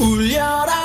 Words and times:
울 0.00 0.79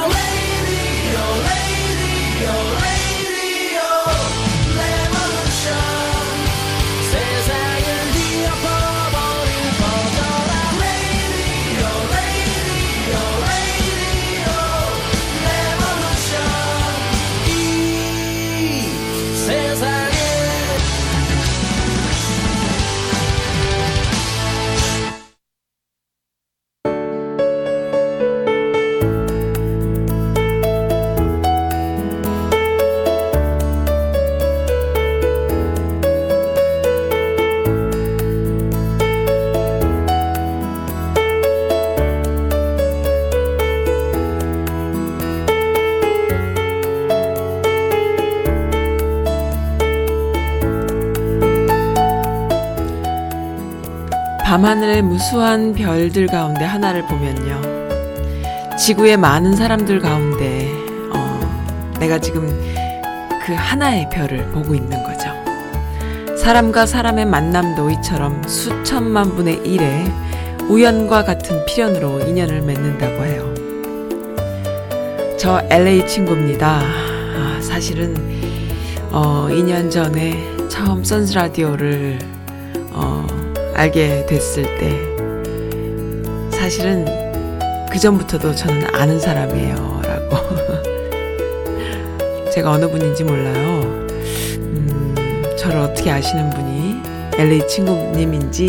하늘의 54.96 55.02
무수한 55.04 55.74
별들 55.74 56.28
가운데 56.28 56.64
하나를 56.64 57.06
보면요. 57.06 57.62
지구의 58.78 59.18
많은 59.18 59.56
사람들 59.56 60.00
가운데 60.00 60.72
어, 61.12 61.94
내가 62.00 62.20
지금 62.20 62.48
그 63.46 63.54
하나의 63.54 64.10
별을 64.10 64.50
보고 64.52 64.74
있는 64.74 65.04
거죠. 65.04 65.30
사람과 66.38 66.86
사람의 66.86 67.26
만남도 67.26 67.90
이처럼 67.92 68.42
수천만 68.48 69.36
분의 69.36 69.62
일에 69.66 70.06
우연과 70.70 71.26
같은 71.26 71.66
필연으로 71.66 72.22
인연을 72.22 72.62
맺는다고 72.62 73.26
해요. 73.26 73.54
저 75.38 75.62
LA 75.70 76.08
친구입니다. 76.08 76.80
아, 76.80 77.60
사실은 77.62 78.16
어, 79.12 79.48
2년 79.50 79.92
전에 79.92 80.70
처음 80.70 81.04
선스 81.04 81.34
라디오를 81.34 82.20
어, 82.24 82.35
알게 83.76 84.26
됐을 84.28 84.64
때 84.78 84.98
사실은 86.58 87.06
그 87.92 88.00
전부터도 88.00 88.56
저는 88.56 88.94
아는 88.96 89.20
사람이에요 89.20 90.02
라고. 90.04 90.36
제가 92.52 92.72
어느 92.72 92.88
분인지 92.90 93.24
몰라요. 93.26 93.82
음, 94.60 95.44
저를 95.58 95.78
어떻게 95.80 96.10
아시는 96.12 96.50
분이 96.52 96.96
LA 97.38 97.68
친구님인지 97.68 98.68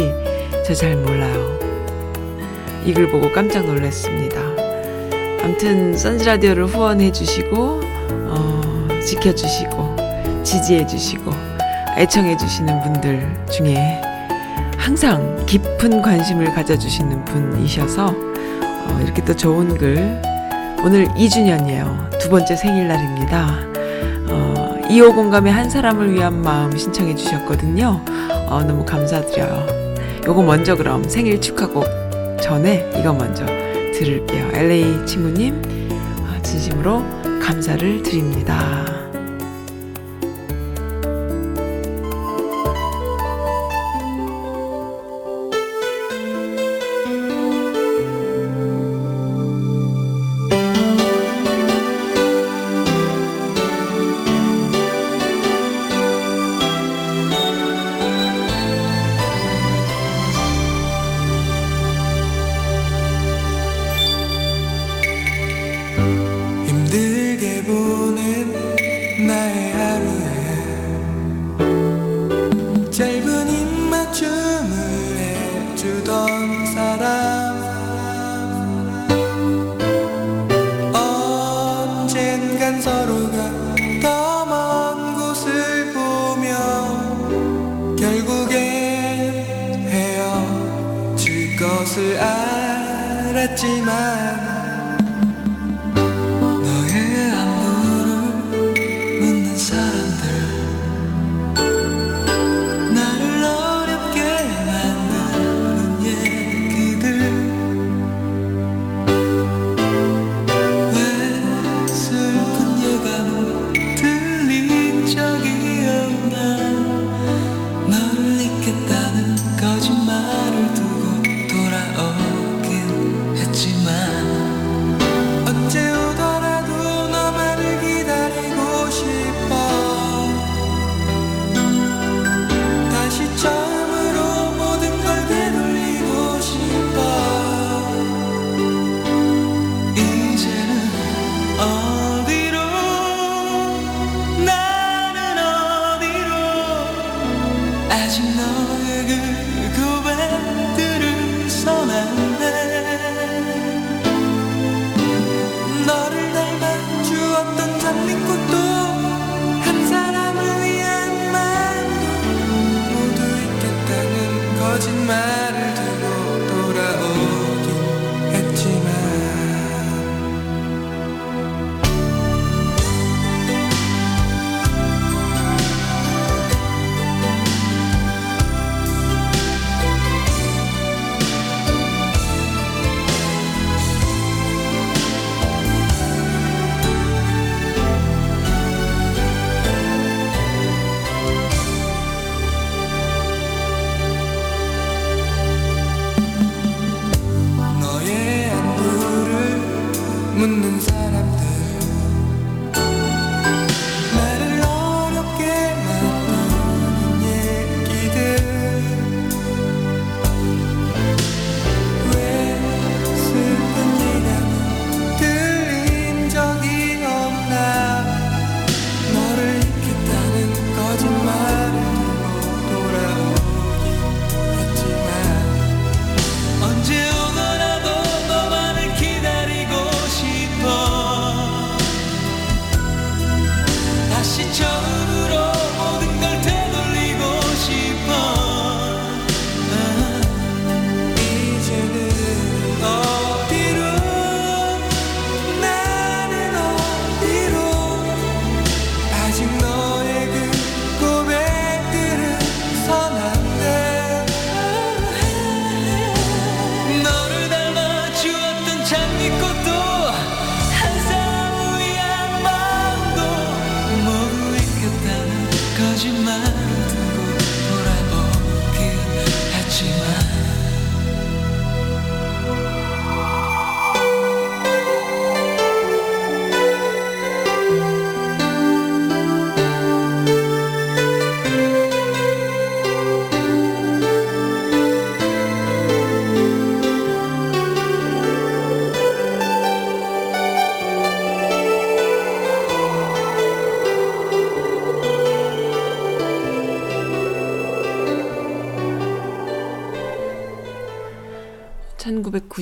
저 0.66 0.74
잘 0.74 0.96
몰라요. 0.96 1.56
이 2.84 2.92
글 2.92 3.08
보고 3.08 3.30
깜짝 3.32 3.64
놀랐습니다. 3.66 4.40
아무튼 5.42 5.96
선즈라디오를 5.96 6.66
후원해 6.66 7.10
주시고 7.12 7.80
어, 8.10 8.88
지켜주시고 9.04 9.96
지지해 10.42 10.86
주시고 10.86 11.30
애청해 11.96 12.36
주시는 12.36 12.80
분들 12.82 13.44
중에 13.50 14.00
항상 14.96 15.44
깊은 15.44 16.00
관심을 16.00 16.54
가져주시는 16.54 17.26
분이셔서 17.26 18.06
어, 18.06 19.00
이렇게 19.04 19.22
또 19.26 19.36
좋은 19.36 19.76
글 19.76 20.22
오늘 20.82 21.04
2주년이에요. 21.08 22.18
두 22.18 22.30
번째 22.30 22.56
생일날입니다. 22.56 23.58
어, 24.30 24.78
2호 24.88 25.14
공감의 25.14 25.52
한 25.52 25.68
사람을 25.68 26.14
위한 26.14 26.40
마음 26.40 26.74
신청해 26.74 27.14
주셨거든요. 27.14 28.00
어, 28.48 28.62
너무 28.66 28.86
감사드려요. 28.86 29.66
요거 30.24 30.42
먼저 30.42 30.74
그럼 30.74 31.06
생일 31.06 31.42
축하곡 31.42 31.84
전에 32.40 32.90
이거 32.98 33.12
먼저 33.12 33.44
들을게요. 33.44 34.48
LA 34.54 35.04
친구님 35.04 35.60
어, 36.22 36.42
진심으로 36.42 37.04
감사를 37.42 38.02
드립니다. 38.02 39.05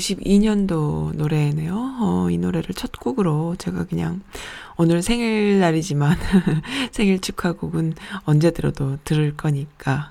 1992년도 0.04 1.14
노래네요. 1.16 1.96
어, 2.00 2.28
이 2.30 2.38
노래를 2.38 2.74
첫 2.74 2.92
곡으로 2.92 3.56
제가 3.56 3.84
그냥 3.84 4.20
오늘 4.76 5.02
생일날이지만 5.02 6.16
생일 6.92 7.20
축하곡은 7.20 7.94
언제 8.24 8.50
들어도 8.50 8.98
들을 9.04 9.34
거니까 9.36 10.10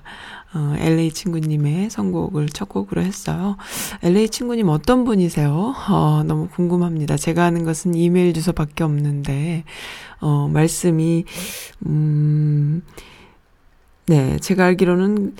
어, 0.54 0.74
LA 0.78 1.10
친구님의 1.12 1.90
선곡을 1.90 2.48
첫 2.48 2.68
곡으로 2.68 3.02
했어요. 3.02 3.56
LA 4.02 4.28
친구님 4.28 4.68
어떤 4.68 5.04
분이세요? 5.04 5.74
어, 5.88 6.22
너무 6.24 6.48
궁금합니다. 6.48 7.16
제가 7.16 7.44
아는 7.44 7.64
것은 7.64 7.94
이메일 7.94 8.32
주소밖에 8.32 8.84
없는데 8.84 9.64
어, 10.20 10.48
말씀이 10.48 11.24
음 11.86 12.82
네, 14.06 14.38
제가 14.38 14.66
알기로는 14.66 15.34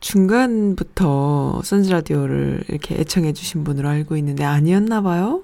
중간부터 0.00 1.62
선즈라디오를 1.64 2.64
이렇게 2.68 2.96
애청해 2.96 3.32
주신 3.32 3.64
분으로 3.64 3.88
알고 3.88 4.16
있는데 4.16 4.44
아니었나 4.44 5.02
봐요. 5.02 5.42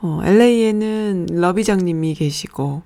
어, 0.00 0.20
LA에는 0.22 1.26
러비장님이 1.30 2.14
계시고, 2.14 2.82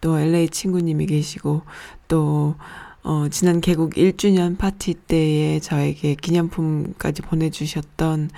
또 0.00 0.18
LA 0.18 0.48
친구님이 0.48 1.06
계시고, 1.06 1.62
또, 2.08 2.54
어, 3.02 3.28
지난 3.30 3.60
개국 3.60 3.94
1주년 3.94 4.56
파티 4.56 4.94
때에 4.94 5.60
저에게 5.60 6.14
기념품까지 6.14 7.22
보내주셨던, 7.22 8.30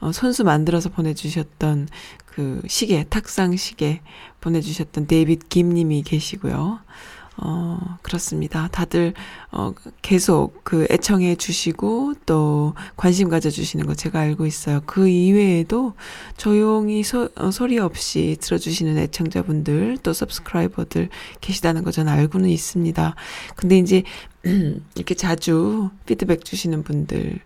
어, 0.00 0.12
손수 0.12 0.44
만들어서 0.44 0.88
보내주셨던 0.90 1.88
그 2.26 2.62
시계, 2.68 3.04
탁상 3.04 3.56
시계 3.56 4.00
보내주셨던 4.40 5.06
데이빗 5.06 5.48
김님이 5.48 6.02
계시고요. 6.02 6.80
어, 7.36 7.98
그렇습니다. 8.02 8.68
다들, 8.68 9.12
어, 9.50 9.72
계속 10.02 10.62
그 10.62 10.86
애청해 10.90 11.34
주시고 11.36 12.14
또 12.26 12.74
관심 12.96 13.28
가져주시는 13.28 13.86
거 13.86 13.94
제가 13.94 14.20
알고 14.20 14.46
있어요. 14.46 14.80
그 14.86 15.08
이외에도 15.08 15.94
조용히 16.36 17.02
소, 17.02 17.28
어, 17.36 17.50
소리 17.50 17.78
없이 17.78 18.36
들어주시는 18.40 18.98
애청자분들 18.98 19.98
또 20.02 20.12
서브스크라이버들 20.12 21.08
계시다는 21.40 21.82
거 21.82 21.90
저는 21.90 22.12
알고는 22.12 22.48
있습니다. 22.48 23.16
근데 23.56 23.78
이제, 23.78 24.04
이렇게 24.94 25.14
자주 25.14 25.90
피드백 26.06 26.44
주시는 26.44 26.84
분들, 26.84 27.40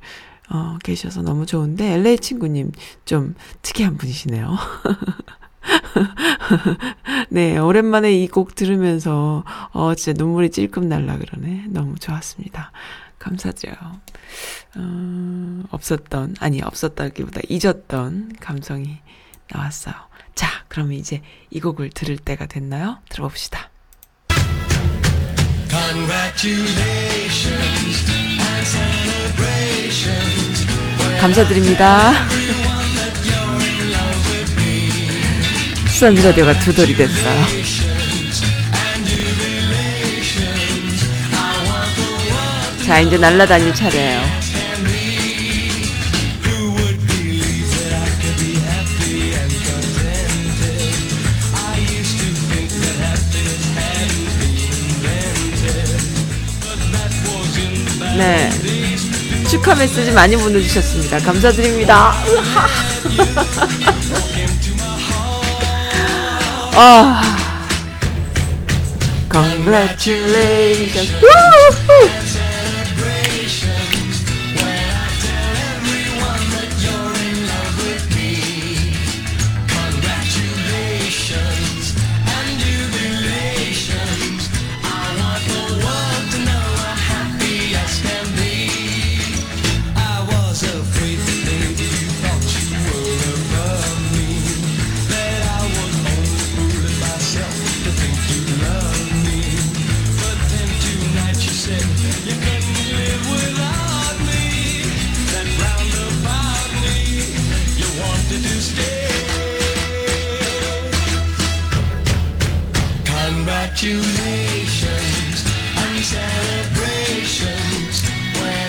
어, 0.51 0.77
계셔서 0.85 1.23
너무 1.23 1.47
좋은데, 1.47 1.95
LA 1.95 2.19
친구님 2.19 2.73
좀 3.05 3.35
특이한 3.63 3.97
분이시네요. 3.97 4.55
네, 7.31 7.59
오랜만에 7.59 8.13
이 8.13 8.29
곡 8.29 8.55
들으면서, 8.55 9.45
어, 9.73 9.95
진짜 9.95 10.23
눈물이 10.23 10.51
찔끔 10.51 10.89
날라 10.89 11.19
그러네. 11.19 11.65
너무 11.69 11.99
좋았습니다. 11.99 12.73
감사드려요. 13.19 13.77
어, 14.77 15.63
없었던, 15.71 16.37
아니, 16.41 16.63
없었다기보다 16.63 17.41
잊었던 17.49 18.33
감성이 18.41 18.99
나왔어요. 19.51 19.95
자, 20.35 20.49
그러면 20.69 20.93
이제 20.93 21.23
이 21.51 21.59
곡을 21.61 21.91
들을 21.91 22.17
때가 22.17 22.47
됐나요? 22.47 22.99
들어봅시다. 23.09 23.71
감사드립니다. 31.21 32.13
수산지 35.99 36.23
라디오가 36.23 36.57
두 36.61 36.73
돌이 36.73 36.95
됐어요. 36.95 37.45
자, 42.87 43.01
이제 43.01 43.19
날라다닐 43.19 43.75
차례예요. 43.75 44.23
네. 58.17 58.51
축하 59.51 59.75
메시지 59.75 60.13
많이 60.13 60.37
보내주셨습니다. 60.37 61.19
감사드립니다. 61.19 62.15
아, 66.75 67.23
congratulations. 69.29 71.13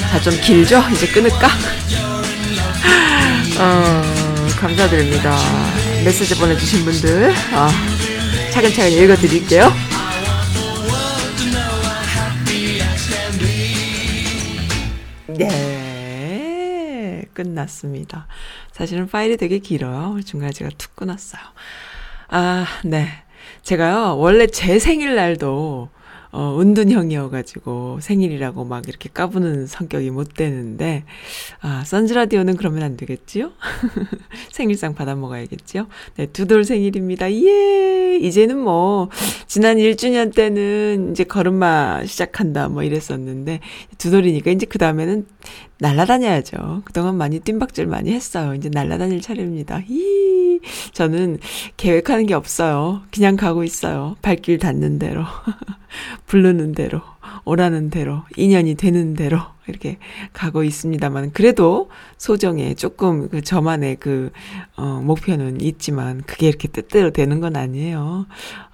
자, 0.09 0.19
좀 0.19 0.33
길죠? 0.41 0.81
이제 0.91 1.07
끊을까? 1.07 1.47
어, 3.59 4.01
감사드립니다. 4.59 5.37
메시지 6.03 6.35
보내주신 6.35 6.83
분들, 6.83 7.29
어, 7.53 7.69
차근차근 8.51 8.91
읽어드릴게요. 8.91 9.71
네, 15.27 17.23
끝났습니다. 17.33 18.27
사실은 18.71 19.07
파일이 19.07 19.37
되게 19.37 19.59
길어요. 19.59 20.19
중간에 20.25 20.51
제가 20.51 20.71
툭 20.77 20.95
끊었어요. 20.95 21.41
아, 22.29 22.65
네. 22.83 23.09
제가요, 23.61 24.17
원래 24.17 24.47
제 24.47 24.79
생일날도 24.79 25.89
어, 26.31 26.59
은둔형이어가지고 26.61 27.99
생일이라고 28.01 28.63
막 28.63 28.87
이렇게 28.87 29.09
까부는 29.11 29.65
성격이 29.65 30.11
못 30.11 30.35
되는데, 30.35 31.03
아, 31.61 31.83
선즈라디오는 31.85 32.55
그러면 32.55 32.83
안 32.83 32.97
되겠지요? 32.97 33.51
생일상 34.51 34.93
받아 34.93 35.15
먹어야겠지요? 35.15 35.87
네, 36.17 36.27
두돌 36.27 36.65
생일입니다. 36.65 37.31
예! 37.33 38.17
이제는 38.21 38.59
뭐, 38.59 39.09
지난 39.47 39.77
1주년 39.77 40.33
때는 40.33 41.11
이제 41.11 41.23
걸음마 41.23 42.05
시작한다 42.05 42.69
뭐 42.69 42.83
이랬었는데, 42.83 43.59
두돌이니까 43.97 44.51
이제 44.51 44.67
그 44.67 44.77
다음에는 44.77 45.25
날라다녀야죠. 45.79 46.81
그동안 46.83 47.17
많이 47.17 47.39
뜀박질 47.39 47.87
많이 47.87 48.11
했어요. 48.11 48.53
이제 48.53 48.69
날라다닐 48.69 49.21
차례입니다. 49.21 49.79
히 49.79 50.59
저는 50.91 51.39
계획하는 51.77 52.25
게 52.25 52.33
없어요. 52.33 53.01
그냥 53.11 53.37
가고 53.37 53.63
있어요. 53.63 54.17
발길 54.21 54.59
닿는 54.59 54.99
대로. 54.99 55.23
부르는 56.27 56.73
대로. 56.73 57.01
오라는 57.45 57.89
대로. 57.89 58.23
인연이 58.35 58.75
되는 58.75 59.13
대로. 59.13 59.39
이렇게 59.67 59.97
가고 60.33 60.63
있습니다만. 60.63 61.31
그래도 61.31 61.89
소정에 62.17 62.73
조금 62.73 63.29
그 63.29 63.41
저만의 63.41 63.97
그, 63.99 64.31
어, 64.75 65.01
목표는 65.03 65.61
있지만 65.61 66.23
그게 66.25 66.47
이렇게 66.47 66.67
뜻대로 66.67 67.11
되는 67.11 67.39
건 67.39 67.55
아니에요. 67.55 68.25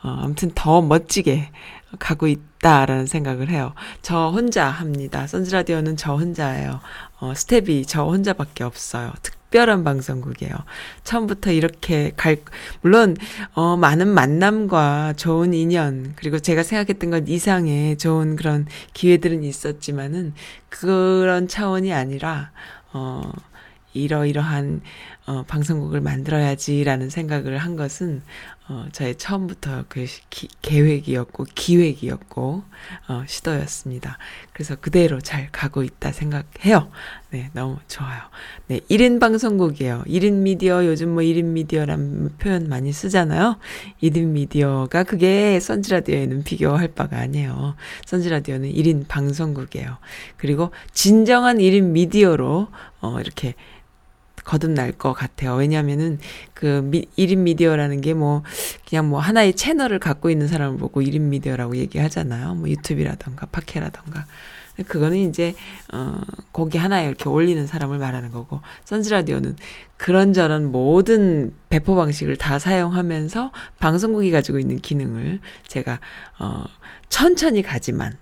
어, 0.03 0.19
아무튼 0.23 0.51
더 0.55 0.81
멋지게 0.81 1.49
가고 1.99 2.27
있다라는 2.27 3.05
생각을 3.05 3.49
해요. 3.49 3.73
저 4.01 4.29
혼자 4.29 4.67
합니다. 4.67 5.27
선즈라디오는 5.27 5.97
저 5.97 6.15
혼자예요. 6.15 6.79
어, 7.19 7.33
스텝이 7.35 7.85
저 7.85 8.03
혼자밖에 8.03 8.63
없어요. 8.63 9.13
특별한 9.21 9.83
방송국이에요. 9.83 10.53
처음부터 11.03 11.51
이렇게 11.51 12.11
갈, 12.17 12.37
물론, 12.81 13.15
어, 13.53 13.77
많은 13.77 14.07
만남과 14.07 15.13
좋은 15.17 15.53
인연, 15.53 16.13
그리고 16.15 16.39
제가 16.39 16.63
생각했던 16.63 17.09
것 17.09 17.23
이상의 17.27 17.97
좋은 17.97 18.35
그런 18.35 18.67
기회들은 18.93 19.43
있었지만은, 19.43 20.33
그런 20.69 21.47
차원이 21.47 21.93
아니라, 21.93 22.51
어, 22.91 23.31
이러이러한 23.93 24.81
어, 25.27 25.43
방송국을 25.47 26.01
만들어야지라는 26.01 27.09
생각을 27.09 27.57
한 27.57 27.75
것은 27.75 28.21
어, 28.67 28.87
저의 28.91 29.15
처음부터 29.15 29.85
그 29.87 30.07
기, 30.31 30.47
계획이었고 30.63 31.45
기획이었고 31.53 32.63
어, 33.07 33.23
시도였습니다. 33.27 34.17
그래서 34.53 34.75
그대로 34.75 35.21
잘 35.21 35.51
가고 35.51 35.83
있다 35.83 36.11
생각해요. 36.11 36.89
네, 37.29 37.51
너무 37.53 37.77
좋아요. 37.87 38.21
네, 38.67 38.79
1인 38.89 39.19
방송국이에요. 39.19 40.03
1인 40.07 40.33
미디어 40.37 40.83
요즘 40.85 41.13
뭐 41.13 41.21
1인 41.21 41.45
미디어라는 41.45 42.37
표현 42.39 42.67
많이 42.67 42.91
쓰잖아요. 42.91 43.59
1인 44.01 44.29
미디어가 44.29 45.03
그게 45.03 45.59
선지 45.59 45.91
라디오에는 45.91 46.43
비교할 46.43 46.87
바가 46.87 47.19
아니에요. 47.19 47.75
선지 48.05 48.29
라디오는 48.29 48.71
1인 48.71 49.07
방송국이에요. 49.07 49.97
그리고 50.37 50.71
진정한 50.91 51.57
1인 51.57 51.91
미디어로 51.91 52.69
어, 53.01 53.19
이렇게 53.19 53.53
거듭날 54.45 54.93
것 54.93 55.13
같아요. 55.13 55.55
왜냐하면은 55.55 56.19
그 56.53 56.81
미, 56.83 57.05
1인 57.17 57.39
미디어라는 57.39 58.01
게 58.01 58.15
뭐 58.15 58.43
그냥 58.87 59.09
뭐 59.09 59.19
하나의 59.19 59.53
채널을 59.55 59.99
갖고 59.99 60.29
있는 60.29 60.47
사람을 60.47 60.77
보고 60.77 61.01
1인 61.01 61.21
미디어라고 61.21 61.75
얘기하잖아요. 61.77 62.55
뭐 62.55 62.69
유튜브라던가 62.69 63.47
팟캐라던가. 63.47 64.25
그거는 64.87 65.17
이제 65.29 65.55
어 65.93 66.19
거기 66.51 66.77
하나에 66.77 67.07
이렇게 67.07 67.29
올리는 67.29 67.65
사람을 67.65 67.97
말하는 67.97 68.31
거고 68.31 68.59
선즈 68.83 69.09
라디오는 69.09 69.55
그런저런 69.95 70.69
모든 70.71 71.53
배포 71.69 71.95
방식을 71.95 72.35
다 72.35 72.59
사용하면서 72.59 73.51
방송국이 73.79 74.31
가지고 74.31 74.59
있는 74.59 74.79
기능을 74.79 75.39
제가 75.67 75.99
어 76.39 76.65
천천히 77.07 77.61
가지만 77.61 78.17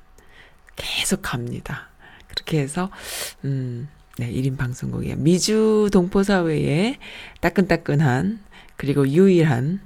계속 0.76 1.22
갑니다. 1.24 1.90
그렇게 2.28 2.60
해서 2.60 2.92
음 3.46 3.90
네, 4.20 4.32
1인 4.32 4.58
방송국이에요. 4.58 5.16
미주 5.18 5.90
동포사회의 5.92 6.98
따끈따끈한, 7.42 8.40
그리고 8.78 9.08
유일한, 9.08 9.80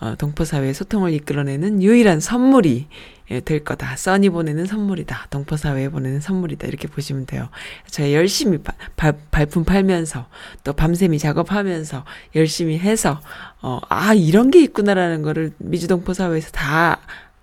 어, 0.00 0.14
동포사회의 0.16 0.72
소통을 0.72 1.12
이끌어내는 1.12 1.82
유일한 1.82 2.18
선물이 2.18 2.88
예, 3.30 3.40
될 3.40 3.64
거다. 3.64 3.96
써니 3.96 4.30
보내는 4.30 4.66
선물이다. 4.66 5.28
동포사회에 5.30 5.88
보내는 5.88 6.20
선물이다. 6.20 6.66
이렇게 6.66 6.88
보시면 6.88 7.26
돼요. 7.26 7.48
저희 7.90 8.14
열심히 8.14 8.58
바, 8.58 8.72
발, 8.96 9.18
발품 9.30 9.64
팔면서, 9.64 10.28
또 10.62 10.72
밤샘이 10.72 11.18
작업하면서, 11.18 12.04
열심히 12.36 12.78
해서, 12.78 13.20
어, 13.60 13.80
아, 13.88 14.14
이런 14.14 14.50
게 14.50 14.62
있구나라는 14.62 15.22
거를 15.22 15.52
미주동포사회에서 15.58 16.50
다 16.52 17.00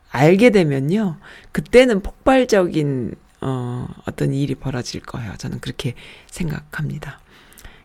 알게 0.10 0.50
되면요. 0.50 1.18
그때는 1.52 2.02
폭발적인 2.02 3.16
어, 3.42 3.88
어떤 4.06 4.34
일이 4.34 4.56
벌어질 4.56 5.02
거예요. 5.02 5.36
저는 5.38 5.60
그렇게 5.60 5.96
생각합니다. 6.28 7.20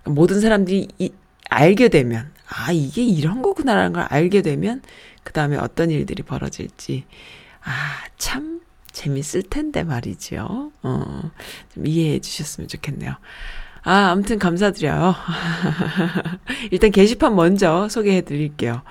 모든 0.05 0.41
사람들이 0.41 0.89
이, 0.99 1.13
알게 1.49 1.89
되면, 1.89 2.33
아, 2.49 2.73
이게 2.73 3.03
이런 3.03 3.43
거구나라는 3.43 3.93
걸 3.93 4.03
알게 4.09 4.43
되면, 4.43 4.83
그 5.25 5.33
다음에 5.33 5.57
어떤 5.57 5.91
일들이 5.91 6.23
벌어질지, 6.23 7.05
아, 7.63 8.05
참 8.19 8.61
재밌을 8.93 9.43
텐데 9.43 9.83
말이죠. 9.83 10.73
어, 10.83 11.31
좀 11.75 11.87
이해해 11.87 12.21
주셨으면 12.21 12.69
좋겠네요. 12.69 13.17
아, 13.89 14.11
아무튼 14.11 14.41
감사드려요. 14.41 15.15
일단 16.73 16.91
게시판 16.91 17.37
먼저 17.37 17.89
소개해 17.89 18.23
드릴게요. 18.23 18.83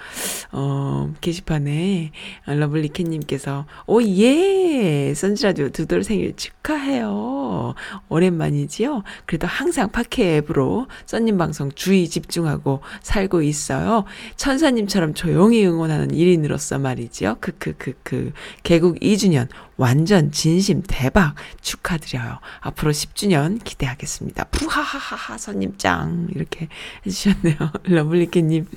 어, 0.53 1.13
게시판에 1.19 2.11
러블리캣님께서, 2.45 3.65
오, 3.87 4.01
예! 4.01 5.13
선지라디오 5.13 5.67
두돌 5.67 6.05
생일 6.05 6.33
축하해요. 6.37 7.75
오랜만이지요? 8.07 9.03
그래도 9.25 9.47
항상 9.47 9.91
파케 9.91 10.37
앱으로 10.37 10.87
썬님 11.07 11.37
방송 11.37 11.73
주의 11.73 12.07
집중하고 12.07 12.79
살고 13.01 13.41
있어요. 13.41 14.05
천사님처럼 14.37 15.13
조용히 15.13 15.65
응원하는 15.65 16.07
1인으로서 16.07 16.79
말이지요. 16.79 17.35
크크크크. 17.41 18.31
개국 18.63 18.97
2주년 19.01 19.49
완전 19.77 20.31
진심 20.31 20.81
대박 20.87 21.35
축하드려요. 21.61 22.39
앞으로 22.61 22.91
10주년 22.91 23.63
기대하겠습니다. 23.63 24.45
푸하하하하 24.45 25.37
선님 25.37 25.77
짱 25.77 26.27
이렇게 26.33 26.69
해주셨네요. 27.05 27.57
러블리케님 27.83 28.67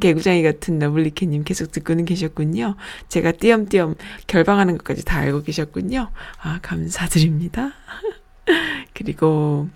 개구장이 0.00 0.42
같은 0.42 0.78
러블리케님 0.78 1.44
계속 1.44 1.72
듣고는 1.72 2.04
계셨군요. 2.04 2.76
제가 3.08 3.32
띄엄띄엄 3.32 3.96
결방하는 4.26 4.78
것까지 4.78 5.04
다 5.04 5.18
알고 5.18 5.42
계셨군요. 5.42 6.10
아 6.42 6.58
감사드립니다. 6.62 7.72
그리고 8.94 9.68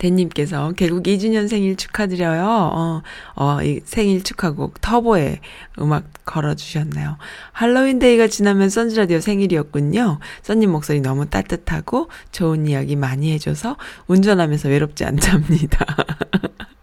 대님께서 0.00 0.72
개국 0.72 1.04
2주년 1.04 1.46
생일 1.46 1.76
축하드려요. 1.76 2.42
어, 2.72 3.02
어, 3.36 3.62
이 3.62 3.80
생일 3.84 4.24
축하곡 4.24 4.80
터보에 4.80 5.40
음악 5.78 6.04
걸어주셨네요. 6.24 7.18
할로윈데이가 7.52 8.26
지나면 8.26 8.70
선즈라디오 8.70 9.20
생일이었군요. 9.20 10.18
써님 10.42 10.70
목소리 10.70 11.00
너무 11.00 11.26
따뜻하고 11.26 12.08
좋은 12.32 12.66
이야기 12.66 12.96
많이 12.96 13.32
해줘서 13.32 13.76
운전하면서 14.06 14.70
외롭지 14.70 15.04
않답니다. 15.04 15.84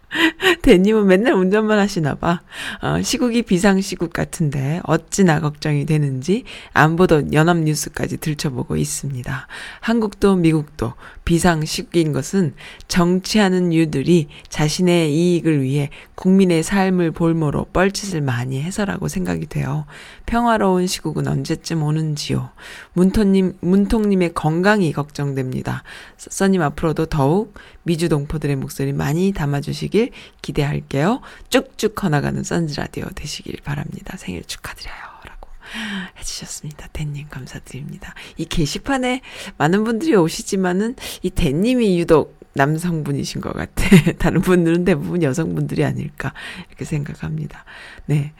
대님은 0.68 1.06
맨날 1.06 1.32
운전만 1.32 1.78
하시나 1.78 2.14
봐. 2.14 2.42
어, 2.82 3.00
시국이 3.00 3.40
비상시국 3.40 4.12
같은데 4.12 4.82
어찌나 4.84 5.40
걱정이 5.40 5.86
되는지 5.86 6.44
안 6.74 6.96
보던 6.96 7.32
연합뉴스까지 7.32 8.18
들춰보고 8.18 8.76
있습니다. 8.76 9.46
한국도 9.80 10.36
미국도 10.36 10.92
비상시국인 11.24 12.12
것은 12.12 12.52
정치하는 12.86 13.72
유들이 13.72 14.28
자신의 14.50 15.14
이익을 15.14 15.62
위해 15.62 15.88
국민의 16.14 16.62
삶을 16.62 17.12
볼모로 17.12 17.66
뻘짓을 17.72 18.20
많이 18.20 18.60
해서라고 18.60 19.08
생각이 19.08 19.46
돼요. 19.46 19.86
평화로운 20.26 20.86
시국은 20.86 21.28
언제쯤 21.28 21.82
오는지요. 21.82 22.50
문토님, 22.92 23.56
문통님의 23.60 24.34
건강이 24.34 24.92
걱정됩니다. 24.92 25.82
써님 26.18 26.60
앞으로도 26.60 27.06
더욱 27.06 27.54
미주 27.84 28.08
동포들의 28.08 28.56
목소리 28.56 28.92
많이 28.92 29.32
담아주시길 29.32 30.10
기대 30.42 30.57
할게요. 30.62 31.20
쭉쭉 31.50 31.94
커나가는 31.94 32.42
선즈라디오 32.42 33.06
되시길 33.14 33.60
바랍니다. 33.64 34.16
생일 34.16 34.44
축하드려요. 34.44 34.96
라고 35.24 35.48
해주셨습니다. 36.18 36.88
댄님 36.92 37.28
감사드립니다. 37.28 38.14
이 38.36 38.44
게시판에 38.44 39.20
많은 39.56 39.84
분들이 39.84 40.14
오시지만은 40.14 40.96
이 41.22 41.30
댄님이 41.30 41.98
유독 41.98 42.38
남성분이신 42.58 43.40
것 43.40 43.52
같아. 43.52 43.84
다른 44.18 44.40
분들은 44.40 44.84
대부분 44.84 45.22
여성분들이 45.22 45.84
아닐까 45.84 46.34
이렇게 46.68 46.84
생각합니다. 46.84 47.64
네, 48.06 48.32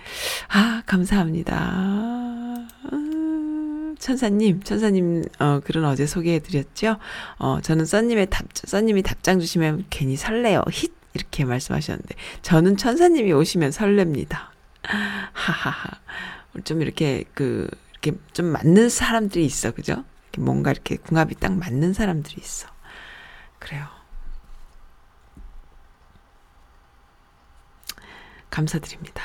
아 0.48 0.82
감사합니다. 0.87 2.66
음, 2.92 3.96
천사님, 3.98 4.62
천사님 4.62 5.25
어 5.38 5.60
글은 5.64 5.84
어제 5.84 6.06
소개해드렸죠. 6.06 6.96
어 7.38 7.60
저는 7.62 7.84
써님의 7.87 8.26
답, 8.30 8.46
써님이 8.54 9.02
답장 9.02 9.38
주시면 9.38 9.87
괜히 9.90 10.16
설레요. 10.16 10.62
힛 10.70 10.97
이렇게 11.14 11.44
말씀하셨는데 11.44 12.14
저는 12.42 12.76
천사님이 12.76 13.32
오시면 13.32 13.70
설렙니다. 13.70 14.48
하하하. 15.32 16.00
좀 16.64 16.82
이렇게 16.82 17.24
그 17.34 17.68
이렇게 17.92 18.18
좀 18.32 18.46
맞는 18.46 18.88
사람들이 18.88 19.44
있어, 19.44 19.72
그죠? 19.72 20.04
뭔가 20.38 20.70
이렇게 20.70 20.96
궁합이 20.96 21.34
딱 21.36 21.52
맞는 21.52 21.92
사람들이 21.94 22.36
있어. 22.38 22.68
그래요. 23.58 23.86
감사드립니다. 28.50 29.22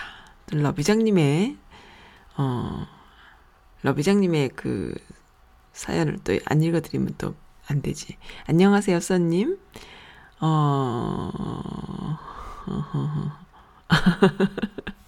러비장님의, 0.52 1.58
어, 2.38 2.88
러비장님의 3.84 4.50
그 4.56 4.94
사연을 5.74 6.20
또 6.24 6.34
안 6.46 6.62
읽어드리면 6.62 7.16
또 7.18 7.36
안 7.68 7.82
되지. 7.82 8.18
안녕하세요, 8.48 9.00
써님. 9.00 9.58
어, 10.46 11.32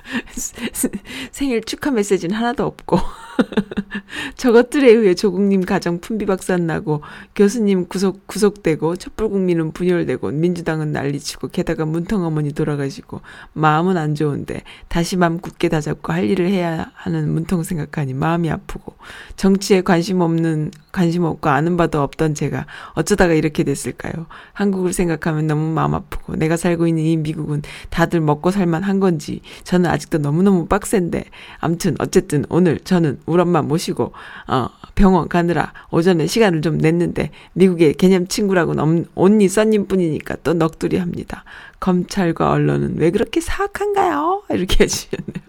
생일 1.31 1.63
축하 1.63 1.91
메시지는 1.91 2.35
하나도 2.35 2.65
없고 2.65 2.97
저것들에 4.35 4.89
의해 4.91 5.13
조국님 5.13 5.65
가정 5.65 5.99
풍비박산 5.99 6.67
나고 6.67 7.01
교수님 7.35 7.87
구속 7.87 8.27
구속되고 8.27 8.95
촛불 8.97 9.29
국민은 9.29 9.71
분열되고 9.71 10.31
민주당은 10.31 10.91
난리치고 10.91 11.49
게다가 11.49 11.85
문통 11.85 12.23
어머니 12.23 12.53
돌아가시고 12.53 13.21
마음은 13.53 13.97
안 13.97 14.15
좋은데 14.15 14.63
다시 14.87 15.17
마음 15.17 15.39
굳게 15.39 15.69
다잡고 15.69 16.13
할 16.13 16.25
일을 16.25 16.49
해야 16.49 16.91
하는 16.93 17.29
문통 17.31 17.63
생각하니 17.63 18.13
마음이 18.13 18.49
아프고 18.49 18.95
정치에 19.35 19.81
관심 19.81 20.21
없는 20.21 20.71
관심 20.91 21.23
없고 21.23 21.49
아는 21.49 21.75
바도 21.75 22.01
없던 22.01 22.35
제가 22.35 22.65
어쩌다가 22.93 23.33
이렇게 23.33 23.63
됐을까요? 23.63 24.27
한국을 24.53 24.93
생각하면 24.93 25.45
너무 25.47 25.73
마음 25.73 25.93
아프고 25.93 26.35
내가 26.35 26.55
살고 26.55 26.87
있는 26.87 27.03
이 27.03 27.17
미국은 27.17 27.63
다들 27.89 28.21
먹고 28.21 28.51
살만 28.51 28.83
한 28.83 28.99
건지 29.01 29.41
저는 29.63 29.89
아직도 29.95 30.17
너무너무 30.19 30.67
빡센데 30.67 31.25
암튼 31.59 31.95
어쨌든 31.99 32.45
오늘 32.49 32.79
저는 32.79 33.19
우리 33.25 33.41
엄마 33.41 33.61
모시고 33.61 34.13
어 34.47 34.69
병원 34.93 35.27
가느라 35.27 35.73
오전에 35.89 36.27
시간을 36.27 36.61
좀 36.61 36.77
냈는데 36.77 37.31
미국의 37.53 37.93
개념 37.95 38.27
친구라고는 38.27 39.07
언니 39.15 39.47
써님 39.47 39.87
뿐이니까 39.87 40.37
또 40.43 40.53
넋두리 40.53 40.97
합니다. 40.97 41.43
검찰과 41.79 42.51
언론은 42.51 42.97
왜 42.97 43.11
그렇게 43.11 43.39
사악한가요? 43.41 44.43
이렇게 44.49 44.83
해주셨네요. 44.85 45.45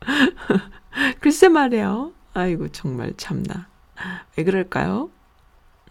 글쎄 1.20 1.48
말이에요. 1.48 2.12
아이고 2.34 2.68
정말 2.68 3.12
참나. 3.16 3.68
왜 4.36 4.44
그럴까요? 4.44 5.10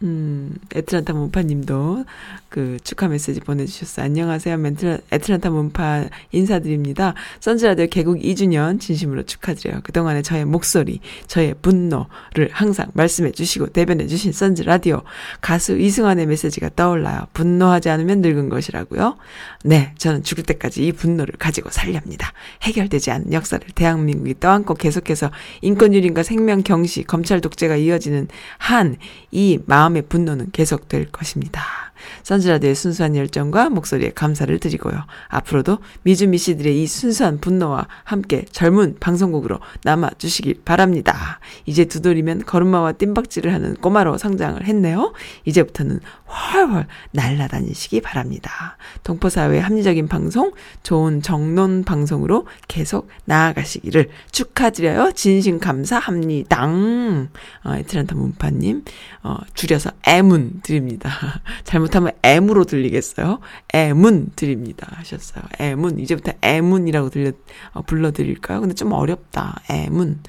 음, 0.05 0.53
애틀란타 0.75 1.13
문파님도 1.13 2.05
그 2.50 2.77
축하 2.83 3.07
메시지 3.07 3.39
보내주셨어요. 3.39 4.05
안녕하세요. 4.05 4.55
멘틀, 4.57 5.01
애틀란타 5.12 5.50
문파 5.50 6.05
인사드립니다. 6.31 7.15
선즈라디오 7.39 7.88
개국 7.88 8.19
2주년 8.19 8.79
진심으로 8.79 9.24
축하드려요. 9.24 9.81
그동안의 9.83 10.21
저의 10.21 10.45
목소리, 10.45 11.00
저의 11.27 11.55
분노를 11.62 12.50
항상 12.51 12.91
말씀해 12.93 13.31
주시고 13.31 13.67
대변해 13.67 14.05
주신 14.05 14.31
선즈라디오 14.31 15.01
가수 15.41 15.77
이승환의 15.77 16.27
메시지가 16.27 16.69
떠올라요. 16.75 17.27
분노하지 17.33 17.89
않으면 17.89 18.21
늙은 18.21 18.50
것이라고요. 18.50 19.17
네, 19.63 19.93
저는 19.97 20.24
죽을 20.24 20.43
때까지 20.43 20.85
이 20.85 20.91
분노를 20.91 21.33
가지고 21.39 21.71
살렵니다. 21.71 22.31
해결되지 22.62 23.09
않은 23.09 23.33
역사를 23.33 23.65
대한민국이 23.74 24.39
떠안고 24.39 24.75
계속해서 24.75 25.31
인권유린과 25.61 26.22
생명 26.22 26.61
경시, 26.61 27.03
검찰 27.03 27.41
독재가 27.41 27.75
이어지는 27.75 28.27
한 28.59 28.96
이 29.35 29.59
마음 29.65 29.95
의 29.96 30.03
분노는 30.03 30.51
계속될 30.51 31.12
것입니다. 31.12 31.84
선즈라드의 32.24 32.75
순수한 32.75 33.15
열정과 33.15 33.70
목소리에 33.70 34.11
감사를 34.11 34.57
드리고요. 34.59 35.05
앞으로도 35.27 35.79
미주미 36.03 36.37
씨들의 36.37 36.81
이 36.81 36.87
순수한 36.87 37.39
분노와 37.39 37.87
함께 38.03 38.46
젊은 38.51 38.96
방송국으로 39.00 39.59
남아 39.83 40.11
주시길 40.18 40.61
바랍니다. 40.65 41.39
이제 41.65 41.85
두 41.85 42.01
돌이면 42.01 42.46
걸음마와 42.46 42.94
뜀박질을 42.94 43.53
하는 43.53 43.75
꼬마로 43.75 44.18
성장을 44.18 44.63
했네요. 44.65 45.13
이제부터는 45.46 46.00
훨훨 46.27 46.87
날아다니시기 47.11 48.01
바랍니다. 48.01 48.77
동포사회의 49.03 49.61
합리적인 49.61 50.07
방송, 50.07 50.51
좋은 50.83 51.22
정론 51.22 51.83
방송으로 51.83 52.48
계속 52.68 53.09
나아가시기를 53.25 54.09
축하드려요. 54.31 55.11
진심 55.13 55.59
감사합니다. 55.59 56.65
어, 56.65 57.75
에트란타 57.75 58.15
문파님, 58.15 58.83
어, 59.24 59.37
줄여서 59.53 59.91
애문 60.07 60.61
드립니다. 60.63 61.11
잘못 61.63 61.95
하면 61.98 62.14
M으로 62.24 62.66
들리겠어요? 62.66 63.40
애문 63.74 64.31
드립니다. 64.36 64.88
하셨어요. 64.92 65.44
애문. 65.60 66.00
이제부터 66.00 66.34
애문이라고 66.42 67.10
들려, 67.10 67.31
어, 67.74 67.81
불러드릴까요? 67.81 68.62
근데 68.62 68.75
좀 68.75 68.92
어렵다. 68.92 69.62
애문. 69.70 70.22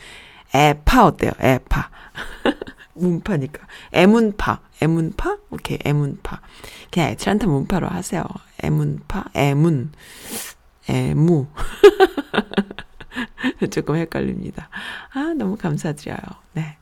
애파 0.54 1.06
어때요? 1.06 1.32
애파. 1.40 1.90
문파니까. 2.94 3.66
애문파. 3.92 4.60
애문파? 4.82 5.38
오케이. 5.50 5.78
애문파. 5.84 6.40
그냥 6.90 7.10
애트란타 7.10 7.46
문파로 7.46 7.88
하세요. 7.88 8.24
애문파? 8.62 9.24
애문. 9.34 9.92
애무. 10.88 11.46
조금 13.70 13.96
헷갈립니다. 13.96 14.68
아, 15.12 15.34
너무 15.36 15.56
감사드려요. 15.56 16.18
네. 16.52 16.76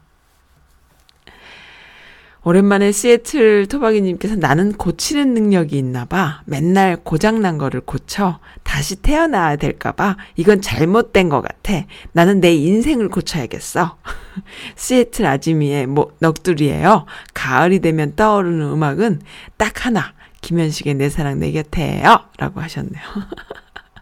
오랜만에 2.46 2.92
시애틀 2.92 3.68
토박이님께서 3.68 4.36
나는 4.36 4.72
고치는 4.72 5.32
능력이 5.32 5.78
있나 5.78 6.04
봐. 6.04 6.42
맨날 6.44 6.96
고장난 6.96 7.56
거를 7.56 7.80
고쳐. 7.80 8.38
다시 8.62 8.96
태어나야 8.96 9.56
될까 9.56 9.92
봐. 9.92 10.18
이건 10.36 10.60
잘못된 10.60 11.30
것 11.30 11.40
같아. 11.40 11.72
나는 12.12 12.42
내 12.42 12.54
인생을 12.54 13.08
고쳐야겠어. 13.08 13.96
시애틀 14.76 15.24
아지미의 15.24 15.86
뭐, 15.86 16.12
넋두리예요. 16.20 17.06
가을이 17.32 17.80
되면 17.80 18.14
떠오르는 18.14 18.72
음악은 18.72 19.22
딱 19.56 19.86
하나. 19.86 20.12
김현식의 20.42 20.94
내 20.96 21.08
사랑 21.08 21.40
내 21.40 21.50
곁에요. 21.50 22.26
라고 22.36 22.60
하셨네요. 22.60 23.02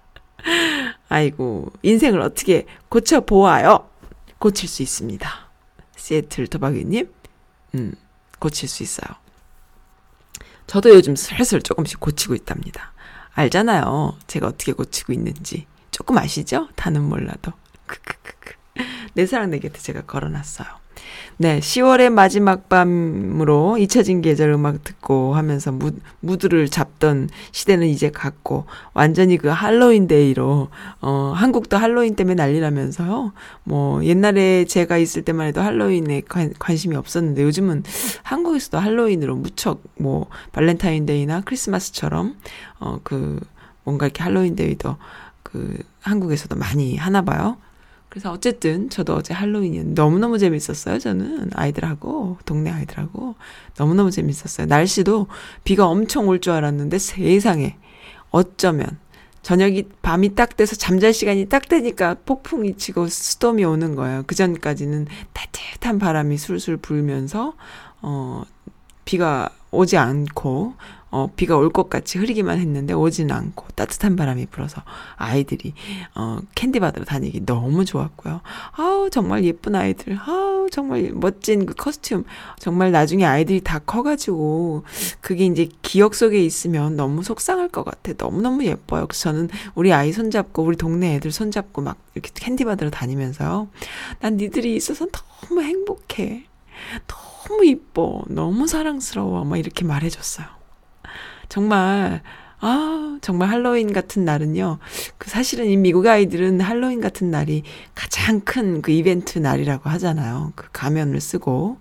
아이고, 1.09 1.71
인생을 1.83 2.21
어떻게 2.21 2.67
고쳐보아요? 2.89 3.89
고칠 4.39 4.69
수 4.69 4.83
있습니다. 4.83 5.31
시애틀 5.95 6.49
토박이님. 6.49 7.09
음. 7.77 7.93
고칠 8.43 8.69
수 8.69 8.83
있어요. 8.83 9.07
저도 10.67 10.91
요즘 10.91 11.15
슬슬 11.15 11.63
조금씩 11.63 12.01
고치고 12.01 12.35
있답니다. 12.35 12.93
알잖아요. 13.35 14.19
제가 14.27 14.49
어떻게 14.49 14.73
고치고 14.73 15.13
있는지. 15.13 15.67
조금 15.93 16.19
아시죠? 16.19 16.69
다는 16.75 17.03
몰라도. 17.03 17.53
내 19.15 19.27
사랑 19.27 19.51
내 19.51 19.61
곁에 19.61 19.79
제가 19.79 20.03
걸어놨어요. 20.03 20.82
네, 21.37 21.59
10월의 21.61 22.11
마지막 22.11 22.69
밤으로 22.69 23.79
잊혀진 23.79 24.23
계절 24.23 24.51
음악 24.51 24.85
듣고 24.85 25.35
하면서 25.35 25.73
무, 25.73 25.93
무드를 26.21 26.69
잡던 26.69 27.31
시대는 27.51 27.89
이제 27.89 28.11
갔고, 28.11 28.67
완전히 28.95 29.39
그 29.39 29.49
할로윈 29.49 30.07
데이로, 30.07 30.69
어, 31.01 31.33
한국도 31.35 31.77
할로윈 31.77 32.17
때문에 32.17 32.35
난리라면서요. 32.37 33.33
뭐, 33.65 34.05
옛날에 34.05 34.65
제가 34.67 34.99
있을 34.99 35.23
때만 35.23 35.49
해도 35.49 35.61
할로윈에 35.61 36.23
관, 36.29 36.53
관심이 36.59 36.95
없었는데, 36.95 37.43
요즘은 37.43 37.83
한국에서도 38.23 38.79
할로윈으로 38.79 39.37
무척, 39.37 39.83
뭐, 39.99 40.29
발렌타인 40.53 41.07
데이나 41.07 41.41
크리스마스처럼, 41.41 42.37
어, 42.79 43.01
그, 43.03 43.41
뭔가 43.85 44.07
이렇게 44.07 44.23
할로윈 44.23 44.55
데이도, 44.55 44.97
그, 45.43 45.79
한국에서도 46.01 46.57
많이 46.57 46.97
하나 46.97 47.23
봐요. 47.23 47.57
그래서 48.13 48.31
어쨌든 48.31 48.91
저도 48.91 49.15
어제 49.15 49.33
할로윈이 49.33 49.95
너무너무 49.95 50.37
재밌었어요. 50.37 50.99
저는 50.99 51.49
아이들하고 51.55 52.37
동네 52.45 52.71
아이들하고 52.71 53.37
너무너무 53.79 54.11
재밌었어요. 54.11 54.67
날씨도 54.67 55.29
비가 55.65 55.87
엄청 55.87 56.29
올 56.29 56.39
줄 56.39 56.53
알았는데 56.53 56.99
세상에 56.99 57.79
어쩌면 58.31 58.99
저녁이 59.41 59.85
밤이 60.03 60.35
딱 60.35 60.59
돼서 60.59 60.77
잠잘 60.77 61.15
시간이 61.15 61.49
딱 61.49 61.71
되니까 61.71 62.17
폭풍이 62.27 62.77
치고 62.77 63.09
스톰이 63.09 63.65
오는 63.65 63.95
거예요. 63.95 64.25
그 64.27 64.35
전까지는 64.35 65.07
따뜻한 65.33 65.99
바람이 65.99 66.37
술술 66.37 66.77
불면서 66.77 67.55
어 68.03 68.43
비가 69.07 69.49
오지 69.71 69.97
않고 69.97 70.75
어, 71.13 71.29
비가 71.37 71.57
올 71.57 71.71
것 71.73 71.89
같이 71.89 72.19
흐리기만 72.19 72.59
했는데 72.59 72.93
오지는 72.95 73.35
않고 73.35 73.67
따뜻한 73.75 74.17
바람이 74.17 74.47
불어서 74.47 74.83
아이들이 75.17 75.75
어, 76.15 76.39
캔디 76.55 76.81
받으러 76.81 77.05
다니기 77.05 77.45
너무 77.47 77.85
좋았고요. 77.85 78.41
아우 78.73 79.09
정말 79.11 79.45
예쁜 79.45 79.75
아이들, 79.75 80.19
아우 80.27 80.69
정말 80.71 81.11
멋진 81.15 81.67
그 81.67 81.75
costume. 81.75 82.25
정말 82.59 82.93
나중에 82.93 83.25
아이들이 83.25 83.61
다 83.61 83.79
커가지고 83.79 84.85
그게 85.21 85.45
이제 85.47 85.69
기억 85.83 86.15
속에 86.15 86.43
있으면 86.43 86.97
너무 86.97 87.23
속상할 87.23 87.69
것 87.69 87.85
같아. 87.85 88.13
너무 88.15 88.41
너무 88.41 88.65
예뻐요. 88.65 89.07
그래서 89.07 89.25
저는 89.25 89.49
우리 89.75 89.93
아이 89.93 90.13
손잡고 90.13 90.63
우리 90.63 90.77
동네 90.77 91.15
애들 91.17 91.31
손잡고 91.31 91.83
막 91.83 91.99
이렇게 92.15 92.31
캔디 92.35 92.65
받으러 92.65 92.91
다니면서요. 92.91 93.69
난 94.21 94.37
니들이 94.39 94.75
있어서 94.77 95.07
너무 95.07 95.61
행복해. 95.63 96.45
너무 97.07 97.65
이뻐. 97.67 98.23
너무 98.29 98.67
사랑스러워. 98.67 99.45
막 99.45 99.59
이렇게 99.59 99.85
말해줬어요. 99.85 100.62
정말 101.53 102.23
아, 102.65 103.19
정말 103.21 103.51
할로윈 103.51 103.93
같은 103.93 104.25
날은요. 104.25 104.79
그 105.19 105.29
사실은 105.29 105.67
이 105.67 105.77
미국 105.77 106.07
아이들은 106.07 106.61
할로윈 106.61 107.01
같은 107.03 107.31
날이 107.31 107.63
가장 107.95 108.41
큰 108.41 108.81
그 108.81 108.91
이벤트 108.91 109.39
날이라고 109.39 109.91
하잖아요. 109.91 110.53
그 110.55 110.69
가면을 110.73 111.21
쓰고 111.21 111.77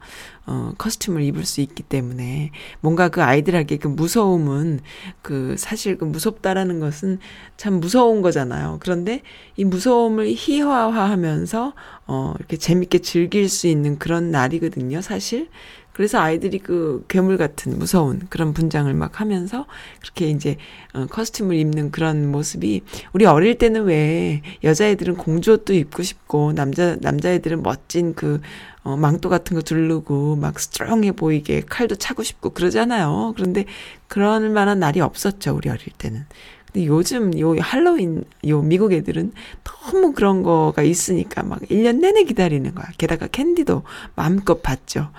어 0.48 0.74
커스튬을 0.78 1.22
입을 1.22 1.46
수 1.46 1.62
있기 1.62 1.84
때문에 1.84 2.52
뭔가 2.82 3.08
그 3.08 3.24
아이들에게 3.24 3.78
그 3.78 3.88
무서움은 3.88 4.82
그 5.22 5.56
사실 5.58 5.98
그 5.98 6.04
무섭다라는 6.04 6.80
것은 6.82 7.20
참 7.56 7.76
무서운 7.76 8.22
거잖아요. 8.22 8.80
그런데 8.82 9.22
이 9.56 9.64
무서움을 9.64 10.34
희화화하면서 10.36 11.74
어 12.08 12.34
이렇게 12.40 12.58
재밌게 12.58 13.00
즐길 13.00 13.48
수 13.48 13.68
있는 13.68 13.98
그런 14.00 14.32
날이거든요, 14.32 15.00
사실. 15.02 15.48
그래서 15.94 16.20
아이들이 16.20 16.60
그 16.60 17.06
괴물 17.08 17.38
같은 17.38 17.78
무서운 17.78 18.22
그런 18.30 18.54
분장을 18.54 18.92
막 18.94 19.20
하면서 19.20 19.66
그렇게 20.02 20.30
이제 20.30 20.58
어, 20.94 21.06
커스튬을 21.08 21.56
입는 21.56 21.92
그런 21.92 22.32
모습이 22.32 22.82
우리 23.14 23.26
어릴 23.26 23.58
때는 23.58 23.86
왜 23.86 24.42
여자애들은 24.64 25.18
공주옷도 25.18 25.74
입고 25.74 26.04
싶고 26.04 26.54
남자 26.54 26.96
남자애들은 27.02 27.64
멋진 27.64 28.14
그 28.14 28.42
어, 28.84 28.98
망토 28.98 29.30
같은 29.30 29.56
거 29.56 29.62
두르고 29.62 30.38
막 30.38 30.60
스트롱해 30.60 31.12
보이게 31.12 31.62
칼도 31.62 31.96
차고 31.96 32.24
싶고 32.24 32.52
그러잖아요. 32.52 33.34
그런데 33.36 33.66
그럴 34.08 34.50
만한 34.50 34.80
날이 34.80 35.02
없었죠 35.02 35.56
우리 35.56 35.70
어릴 35.70 35.86
때는. 35.98 36.26
근데 36.72 36.88
요즘 36.88 37.38
요 37.40 37.56
할로윈 37.60 38.24
요 38.48 38.62
미국 38.62 38.94
애들은 38.94 39.34
너무 39.64 40.14
그런 40.14 40.44
거가 40.44 40.84
있으니까 40.84 41.44
막 41.44 41.60
1년 41.62 42.00
내내 42.00 42.24
기다리는 42.24 42.74
거야. 42.74 42.88
게다가 42.98 43.28
캔디도 43.28 43.84
마음껏 44.16 44.62
받죠. 44.62 45.12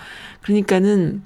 그러니까는 0.43 1.23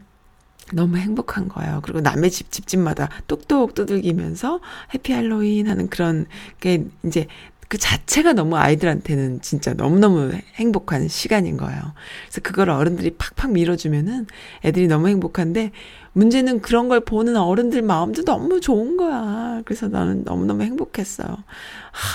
너무 0.72 0.96
행복한 0.96 1.48
거예요. 1.48 1.80
그리고 1.84 2.00
남의 2.00 2.30
집, 2.30 2.50
집집마다 2.50 3.08
똑똑 3.28 3.74
두들기면서 3.74 4.60
해피 4.94 5.12
할로윈 5.12 5.68
하는 5.68 5.88
그런 5.88 6.26
게 6.60 6.84
이제 7.04 7.28
그 7.68 7.78
자체가 7.78 8.32
너무 8.32 8.56
아이들한테는 8.56 9.40
진짜 9.42 9.74
너무너무 9.74 10.32
행복한 10.54 11.08
시간인 11.08 11.56
거예요. 11.56 11.80
그래서 12.26 12.40
그걸 12.42 12.70
어른들이 12.70 13.16
팍팍 13.16 13.52
밀어주면은 13.52 14.26
애들이 14.64 14.86
너무 14.86 15.08
행복한데 15.08 15.72
문제는 16.16 16.62
그런 16.62 16.88
걸 16.88 17.00
보는 17.00 17.36
어른들 17.36 17.82
마음도 17.82 18.24
너무 18.24 18.58
좋은 18.58 18.96
거야. 18.96 19.60
그래서 19.66 19.88
나는 19.88 20.24
너무너무 20.24 20.62
행복했어요. 20.62 21.28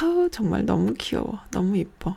아우, 0.01 0.27
정말 0.31 0.65
너무 0.65 0.95
귀여워. 0.97 1.39
너무 1.51 1.77
이뻐. 1.77 2.15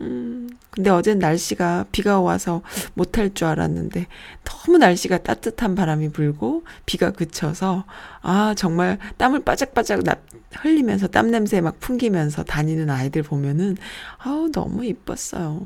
음, 0.00 0.48
근데 0.70 0.88
어젠 0.88 1.18
날씨가 1.18 1.84
비가 1.92 2.22
와서 2.22 2.62
못할 2.94 3.34
줄 3.34 3.48
알았는데 3.48 4.06
너무 4.44 4.78
날씨가 4.78 5.18
따뜻한 5.18 5.74
바람이 5.74 6.08
불고 6.08 6.64
비가 6.86 7.10
그쳐서 7.10 7.84
아, 8.22 8.54
정말 8.56 8.98
땀을 9.18 9.40
바짝바짝 9.40 10.02
나, 10.04 10.14
흘리면서 10.54 11.06
땀 11.06 11.30
냄새 11.30 11.60
막 11.60 11.78
풍기면서 11.80 12.44
다니는 12.44 12.88
아이들 12.88 13.22
보면은 13.22 13.76
아우, 14.16 14.50
너무 14.50 14.86
이뻤어요. 14.86 15.60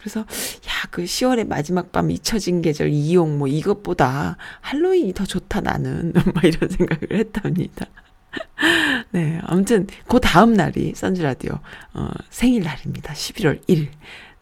그래서 0.00 0.20
야, 0.20 0.24
그 0.90 1.04
10월의 1.04 1.46
마지막 1.46 1.92
밤 1.92 2.10
잊혀진 2.10 2.62
계절 2.62 2.88
이용 2.88 3.38
뭐 3.38 3.48
이것보다 3.48 4.38
할로윈이 4.62 5.12
더 5.12 5.26
좋다 5.26 5.60
나는 5.60 6.14
막 6.34 6.42
이런 6.42 6.70
생각을 6.70 7.18
했답니다. 7.18 7.86
네, 9.12 9.40
아무튼 9.44 9.86
그 10.08 10.18
다음 10.18 10.54
날이 10.54 10.94
선즈 10.94 11.20
라디오 11.20 11.58
어, 11.92 12.08
생일날입니다. 12.30 13.12
11월 13.12 13.62
1일. 13.66 13.88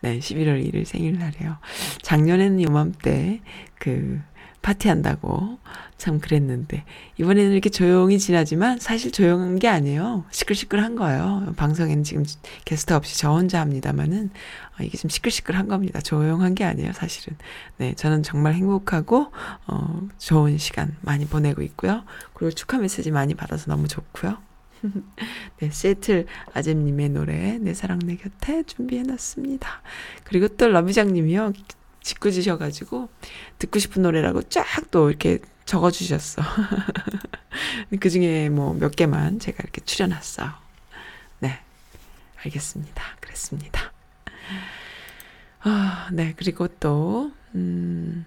네, 0.01 0.21
11월 0.21 0.65
1일 0.65 0.85
생일날이에요. 0.85 1.57
작년에는 2.03 2.63
요맘때 2.63 3.41
그 3.81 4.21
파티한다고 4.69 5.59
참 5.97 6.21
그랬는데 6.21 6.85
이번에는 7.17 7.53
이렇게 7.53 7.71
조용히 7.71 8.19
지나지만 8.19 8.79
사실 8.79 9.11
조용한 9.11 9.59
게 9.59 9.67
아니에요. 9.67 10.25
시끌시끌한 10.31 10.95
거예요. 10.95 11.55
방송에는 11.57 12.05
지금 12.05 12.25
게스트 12.67 12.93
없이 12.93 13.19
저 13.19 13.33
혼자 13.33 13.61
합니다만은 13.61 14.31
어, 14.79 14.83
이게 14.83 14.99
좀 14.99 15.09
시끌시끌한 15.09 15.69
겁니다. 15.69 16.01
조용한 16.01 16.55
게 16.55 16.65
아니에요, 16.65 16.93
사실은. 16.93 17.37
네, 17.79 17.95
저는 17.95 18.23
정말 18.23 18.55
행복하고 18.55 19.33
어, 19.67 20.09
좋은 20.19 20.59
시간 20.59 20.97
많이 21.01 21.27
보내고 21.27 21.63
있고요. 21.63 22.05
그리고 22.35 22.53
축하 22.55 22.79
메시지 22.79 23.11
많이 23.11 23.35
받아서 23.35 23.71
너무 23.71 23.89
좋고요. 23.89 24.37
네, 25.59 25.71
세틀 25.71 26.27
아잼님의 26.53 27.09
노래 27.09 27.59
내 27.59 27.75
사랑 27.75 27.99
내 28.01 28.17
곁에 28.17 28.63
준비해놨습니다. 28.65 29.83
그리고 30.25 30.47
또 30.49 30.69
러비장님이요 30.69 31.53
짓궂으셔가지고 32.09 33.09
듣고 33.59 33.79
싶은 33.79 34.03
노래라고 34.03 34.43
쫙 34.45 34.65
또 34.91 35.11
이렇게 35.11 35.39
적어주셨어. 35.67 36.43
그 38.01 38.09
중에 38.09 38.49
뭐 38.49 38.73
몇 38.75 38.97
개만 38.97 39.39
제가 39.39 39.59
이렇게 39.63 39.83
추려놨어요. 39.85 40.51
네, 41.41 41.61
알겠습니다. 42.45 43.03
그랬습니다. 43.21 43.93
아, 45.61 46.09
네, 46.13 46.35
그리고 46.37 46.69
또, 46.69 47.33
음, 47.55 48.25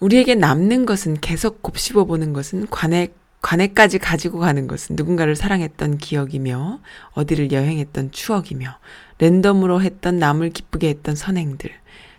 우리에게 0.00 0.34
남는 0.34 0.86
것은 0.86 1.20
계속 1.20 1.62
곱씹어 1.62 2.04
보는 2.04 2.32
것은 2.32 2.66
관에 2.68 3.08
관에까지 3.42 3.98
가지고 3.98 4.38
가는 4.40 4.66
것은 4.66 4.96
누군가를 4.96 5.34
사랑했던 5.34 5.96
기억이며 5.96 6.80
어디를 7.12 7.52
여행했던 7.52 8.10
추억이며 8.10 8.78
랜덤으로 9.20 9.82
했던 9.82 10.18
남을 10.18 10.50
기쁘게 10.50 10.88
했던 10.88 11.14
선행들 11.14 11.70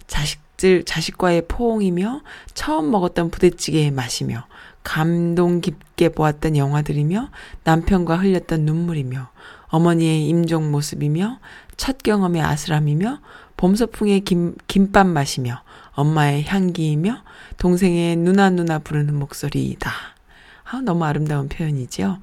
자식들 0.08 0.84
자식과의 0.86 1.44
포옹이며 1.48 2.22
처음 2.54 2.92
먹었던 2.92 3.32
부대찌개의 3.32 3.92
맛이며 3.92 4.46
감동 4.84 5.62
깊게 5.62 6.10
보았던 6.10 6.58
영화들이며 6.58 7.30
남편과 7.64 8.18
흘렸던 8.18 8.62
눈물이며 8.62 9.30
어머니의 9.68 10.28
임종 10.28 10.72
모습이며 10.72 11.40
첫 11.78 11.98
경험의 12.04 12.42
아슬함이며 12.42 13.20
봄소풍의 13.58 14.22
김, 14.22 14.56
김밥 14.68 15.08
맛이며 15.08 15.62
엄마의 15.94 16.44
향기이며 16.46 17.24
동생의 17.58 18.16
누나 18.18 18.50
누나 18.50 18.80
부르는 18.80 19.16
목소리이다. 19.16 19.92
아, 20.64 20.82
너무 20.82 21.06
아름다운 21.06 21.48
표현이지요. 21.48 22.20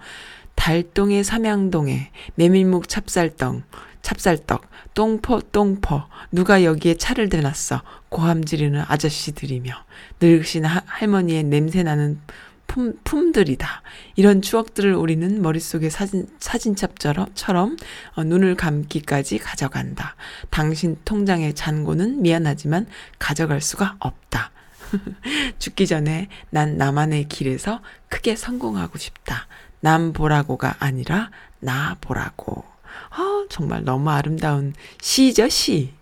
달동의 0.57 1.23
삼양동에 1.23 2.11
메밀묵 2.35 2.89
찹쌀떡, 2.89 3.63
찹쌀떡, 4.09 4.63
똥퍼 4.95 5.43
똥퍼 5.53 6.09
누가 6.33 6.65
여기에 6.65 6.95
차를 6.95 7.29
대놨어 7.29 7.83
고함 8.09 8.43
지르는 8.43 8.85
아저씨들이며 8.89 9.75
늙으신 10.21 10.65
하, 10.65 10.81
할머니의 10.87 11.45
냄새나는 11.45 12.19
품, 12.67 12.95
품들이다. 13.05 13.83
이런 14.17 14.41
추억들을 14.41 14.95
우리는 14.95 15.43
머릿속에 15.43 15.91
사진, 15.91 16.27
사진첩처럼 16.41 17.77
어, 18.15 18.25
눈을 18.25 18.55
감기까지 18.55 19.39
가져간다. 19.39 20.17
당신 20.49 20.97
통장의 21.05 21.55
잔고는 21.55 22.23
미안하지만 22.23 22.87
가져갈 23.19 23.61
수가 23.61 23.97
없다. 23.99 24.53
죽기 25.59 25.87
전에 25.87 26.29
난 26.49 26.79
나만의 26.79 27.29
길에서 27.29 27.83
크게 28.09 28.37
성공하고 28.37 28.97
싶다. 28.97 29.49
남 29.81 30.15
보라고가 30.15 30.77
아니라 30.79 31.31
나 31.61 31.97
보라고. 32.01 32.78
아, 33.11 33.47
정말 33.51 33.85
너무 33.85 34.11
아름다운 34.11 34.75
시죠, 35.01 35.49
시. 35.49 35.95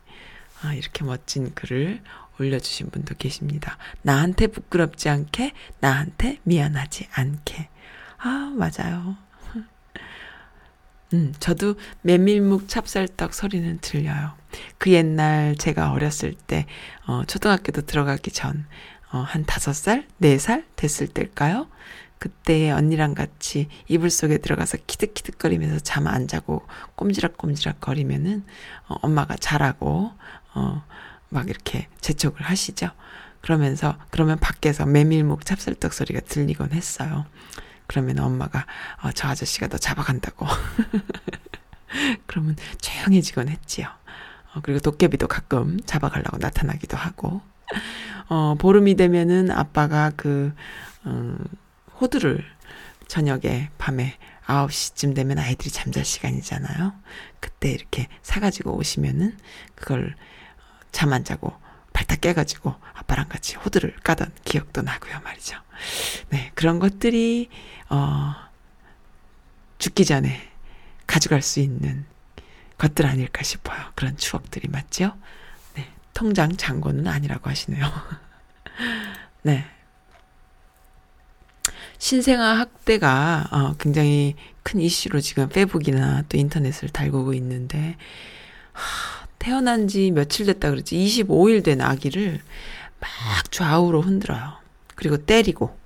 아, 0.63 0.75
이렇게 0.75 1.05
멋진 1.05 1.55
글을 1.55 2.01
올려주신 2.39 2.91
분도 2.91 3.15
계십니다. 3.17 3.79
나한테 4.03 4.49
부끄럽지 4.49 5.09
않게, 5.09 5.53
나한테 5.81 6.39
미안하지 6.43 7.09
않게. 7.13 7.69
아, 8.19 8.53
맞아요. 8.55 9.17
음, 11.15 11.33
저도 11.39 11.77
메밀묵 12.03 12.69
찹쌀떡 12.69 13.33
소리는 13.35 13.79
들려요. 13.81 14.33
그 14.79 14.91
옛날 14.93 15.55
제가 15.57 15.93
어렸을 15.93 16.35
때, 16.35 16.67
어, 17.07 17.25
초등학교도 17.27 17.83
들어가기 17.83 18.31
전, 18.33 18.67
어, 19.13 19.19
한 19.19 19.45
다섯 19.45 19.73
살, 19.73 20.07
네 20.19 20.37
살 20.39 20.65
됐을 20.77 21.07
때일까요? 21.09 21.69
그때 22.19 22.71
언니랑 22.71 23.15
같이 23.15 23.69
이불 23.89 24.11
속에 24.11 24.39
들어가서 24.39 24.79
키득키득거리면서 24.87 25.81
잠 25.81 26.07
안 26.07 26.29
자고 26.29 26.67
꼼지락꼼지락 26.97 27.81
거리면은, 27.81 28.45
어, 28.89 28.95
엄마가 29.03 29.37
자라고, 29.37 30.13
어, 30.55 30.85
막 31.29 31.49
이렇게 31.49 31.89
재촉을 32.01 32.43
하시죠. 32.43 32.91
그러면서, 33.43 33.97
그러면 34.11 34.39
밖에서 34.39 34.87
메밀묵 34.87 35.45
찹쌀떡 35.45 35.93
소리가 35.93 36.21
들리곤 36.21 36.73
했어요. 36.73 37.27
그러면 37.87 38.19
엄마가 38.19 38.67
어, 39.03 39.11
저 39.13 39.29
아저씨가 39.29 39.69
너 39.69 39.79
잡아간다고. 39.79 40.47
그러면 42.27 42.57
조용해지곤 42.81 43.49
했지요. 43.49 43.89
어, 44.55 44.61
그리고 44.63 44.81
도깨비도 44.81 45.29
가끔 45.29 45.79
잡아가려고 45.87 46.39
나타나기도 46.39 46.97
하고. 46.97 47.41
어, 48.29 48.55
보름이 48.59 48.97
되면은 48.97 49.51
아빠가 49.51 50.11
그, 50.17 50.53
음, 51.07 51.39
호두를 52.01 52.45
저녁에 53.09 53.71
밤에 53.79 54.19
9시쯤 54.47 55.15
되면 55.15 55.39
아이들이 55.39 55.71
잠잘 55.71 56.05
시간이잖아요. 56.05 56.93
그때 57.41 57.71
이렇게 57.71 58.09
사가지고 58.23 58.77
오시면은 58.77 59.37
그걸 59.75 60.15
잠 60.93 61.13
안 61.13 61.25
자고 61.25 61.55
발탁 61.93 62.21
깨가지고 62.21 62.75
아빠랑 62.95 63.29
같이 63.29 63.57
호두를 63.57 63.97
까던 64.03 64.33
기억도 64.45 64.83
나고요 64.83 65.21
말이죠. 65.21 65.59
네, 66.31 66.51
그런 66.55 66.79
것들이, 66.79 67.49
어, 67.89 68.35
죽기 69.79 70.05
전에 70.05 70.53
가져갈 71.07 71.43
수 71.43 71.61
있는 71.61 72.05
것들 72.79 73.07
아닐까 73.07 73.43
싶어요. 73.43 73.79
그런 73.95 74.17
추억들이 74.17 74.69
맞죠? 74.69 75.17
네, 75.75 75.91
통장 76.13 76.57
잔고는 76.57 77.07
아니라고 77.07 77.49
하시네요. 77.49 77.85
네. 79.43 79.65
신생아 81.99 82.59
학대가 82.59 83.47
어, 83.51 83.75
굉장히 83.79 84.35
큰 84.63 84.81
이슈로 84.81 85.21
지금 85.21 85.49
페북이나 85.49 86.23
또 86.29 86.37
인터넷을 86.37 86.89
달구고 86.89 87.35
있는데 87.35 87.97
하, 88.73 89.27
태어난 89.39 89.89
지 89.89 90.11
며칠 90.11 90.47
됐다 90.47 90.71
그랬지 90.71 90.97
25일 90.97 91.65
된 91.65 91.81
아기를 91.81 92.41
막 93.01 93.11
좌우로 93.51 94.03
흔들어요. 94.03 94.55
그리고 94.95 95.17
때리고 95.17 95.77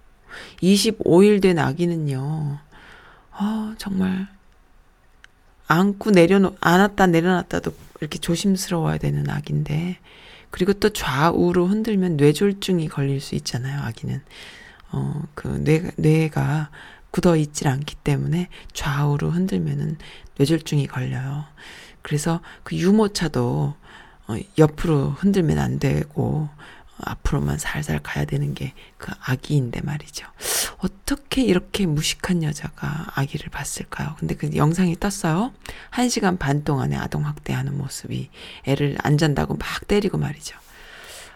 25일 0.63 1.43
된 1.43 1.59
아기는요. 1.59 2.59
아, 3.33 3.75
정말 3.79 4.29
안고 5.67 6.11
내려놓 6.11 6.57
안았다 6.61 7.07
내려놨다도 7.07 7.73
이렇게 8.01 8.19
조심스러워야 8.19 8.99
되는 8.99 9.29
아기인데 9.29 9.99
그리고 10.51 10.73
또 10.73 10.91
좌우로 10.91 11.67
흔들면 11.67 12.17
뇌졸중이 12.17 12.89
걸릴 12.89 13.21
수 13.21 13.35
있잖아요, 13.37 13.81
아기는. 13.83 14.21
어, 14.93 15.23
그 15.35 15.49
뇌, 15.49 15.91
뇌가 15.97 16.71
굳어 17.11 17.37
있질 17.37 17.69
않기 17.69 17.97
때문에 17.97 18.49
좌우로 18.73 19.31
흔들면은 19.31 19.99
뇌졸중이 20.39 20.87
걸려요. 20.87 21.45
그래서 22.03 22.41
그 22.63 22.77
유모차도 22.77 23.75
어, 24.29 24.37
옆으로 24.59 25.11
흔들면 25.11 25.59
안 25.59 25.79
되고 25.79 26.49
앞으로만 26.99 27.59
살살 27.59 28.01
가야 28.03 28.25
되는 28.25 28.55
게 28.55 28.75
그 29.01 29.13
아기인데 29.25 29.81
말이죠. 29.81 30.27
어떻게 30.79 31.43
이렇게 31.43 31.87
무식한 31.87 32.43
여자가 32.43 33.07
아기를 33.15 33.49
봤을까요? 33.49 34.15
근데 34.19 34.35
그 34.37 34.55
영상이 34.55 35.01
떴어요. 35.01 35.53
한 35.89 36.09
시간 36.09 36.37
반 36.37 36.63
동안에 36.63 36.97
아동 36.97 37.27
학대하는 37.27 37.77
모습이 37.77 38.31
애를 38.67 38.97
안 39.03 39.17
잔다고 39.19 39.57
막 39.57 39.89
때리고 39.89 40.19
말이죠. 40.19 40.57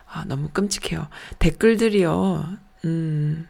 아, 0.06 0.24
너무 0.26 0.50
끔찍해요. 0.50 1.08
댓글들이요, 1.38 2.56
음, 2.84 3.48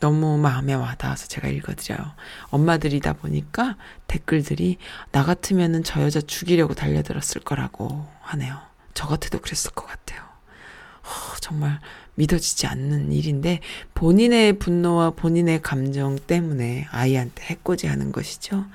너무 0.00 0.38
마음에 0.38 0.72
와닿아서 0.72 1.28
제가 1.28 1.48
읽어드려요. 1.48 2.00
엄마들이다 2.48 3.12
보니까 3.14 3.76
댓글들이 4.06 4.78
나 5.12 5.24
같으면은 5.24 5.84
저 5.84 6.02
여자 6.02 6.20
죽이려고 6.20 6.74
달려들었을 6.74 7.42
거라고 7.44 8.08
하네요. 8.22 8.58
저 8.94 9.06
같아도 9.06 9.40
그랬을 9.40 9.72
것 9.72 9.86
같아요. 9.86 10.22
어, 10.22 11.36
정말 11.40 11.80
믿어지지 12.14 12.66
않는 12.66 13.12
일인데 13.12 13.60
본인의 13.94 14.54
분노와 14.58 15.10
본인의 15.10 15.62
감정 15.62 16.18
때문에 16.18 16.86
아이한테 16.90 17.44
해코지 17.44 17.86
하는 17.86 18.10
것이죠. 18.12 18.66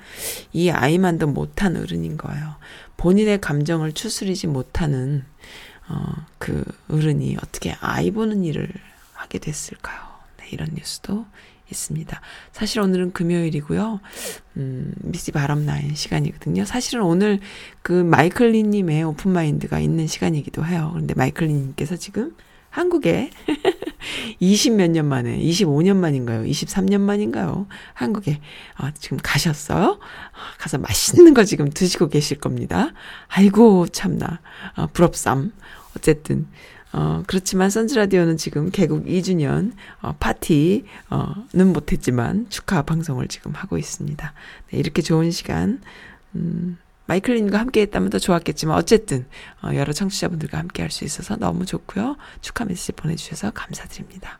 이 0.52 0.70
아이만도 0.70 1.26
못한 1.28 1.76
어른인 1.76 2.16
거예요. 2.16 2.54
본인의 2.96 3.40
감정을 3.40 3.92
추스리지 3.92 4.46
못하는 4.46 5.24
어, 5.88 6.14
그 6.38 6.64
어른이 6.88 7.36
어떻게 7.38 7.76
아이 7.80 8.10
보는 8.10 8.44
일을 8.44 8.68
하게 9.26 9.38
됐을까요? 9.38 9.98
네, 10.38 10.46
이런 10.52 10.68
뉴스도 10.74 11.26
있습니다. 11.70 12.20
사실 12.52 12.80
오늘은 12.80 13.12
금요일이고요. 13.12 14.00
음, 14.56 14.94
미시 14.98 15.32
바람 15.32 15.66
나인 15.66 15.94
시간이거든요. 15.96 16.64
사실은 16.64 17.02
오늘 17.02 17.40
그 17.82 17.92
마이클리님의 17.92 19.02
오픈 19.02 19.32
마인드가 19.32 19.80
있는 19.80 20.06
시간이기도 20.06 20.64
해요. 20.64 20.90
그런데 20.92 21.14
마이클리님께서 21.14 21.96
지금 21.96 22.36
한국에 22.70 23.30
20 24.38 24.74
몇 24.76 24.90
년 24.92 25.06
만에, 25.06 25.36
25년 25.38 25.96
만인가요? 25.96 26.44
23년 26.44 27.00
만인가요? 27.00 27.66
한국에 27.94 28.40
어, 28.78 28.90
지금 28.96 29.18
가셨어요? 29.20 29.98
가서 30.58 30.78
맛있는 30.78 31.34
거 31.34 31.42
지금 31.42 31.68
드시고 31.70 32.08
계실 32.10 32.38
겁니다. 32.38 32.92
아이고, 33.26 33.88
참나. 33.88 34.40
어, 34.76 34.86
부럽삼. 34.92 35.52
어쨌든, 35.96 36.46
어, 36.96 37.22
그렇지만 37.26 37.68
선즈라디오는 37.68 38.38
지금 38.38 38.70
개국 38.70 39.04
2주년 39.04 39.72
어, 40.00 40.14
파티는 40.18 40.82
못했지만 41.74 42.46
축하 42.48 42.80
방송을 42.80 43.28
지금 43.28 43.52
하고 43.52 43.76
있습니다. 43.76 44.32
네, 44.70 44.78
이렇게 44.78 45.02
좋은 45.02 45.30
시간, 45.30 45.82
음, 46.34 46.78
마이클린과 47.04 47.58
함께 47.58 47.82
했다면 47.82 48.08
더 48.08 48.18
좋았겠지만 48.18 48.74
어쨌든 48.78 49.26
어, 49.62 49.74
여러 49.74 49.92
청취자분들과 49.92 50.56
함께 50.58 50.82
할 50.82 50.90
수 50.90 51.04
있어서 51.04 51.36
너무 51.36 51.66
좋고요. 51.66 52.16
축하 52.40 52.64
메시지 52.64 52.92
보내주셔서 52.92 53.50
감사드립니다. 53.50 54.38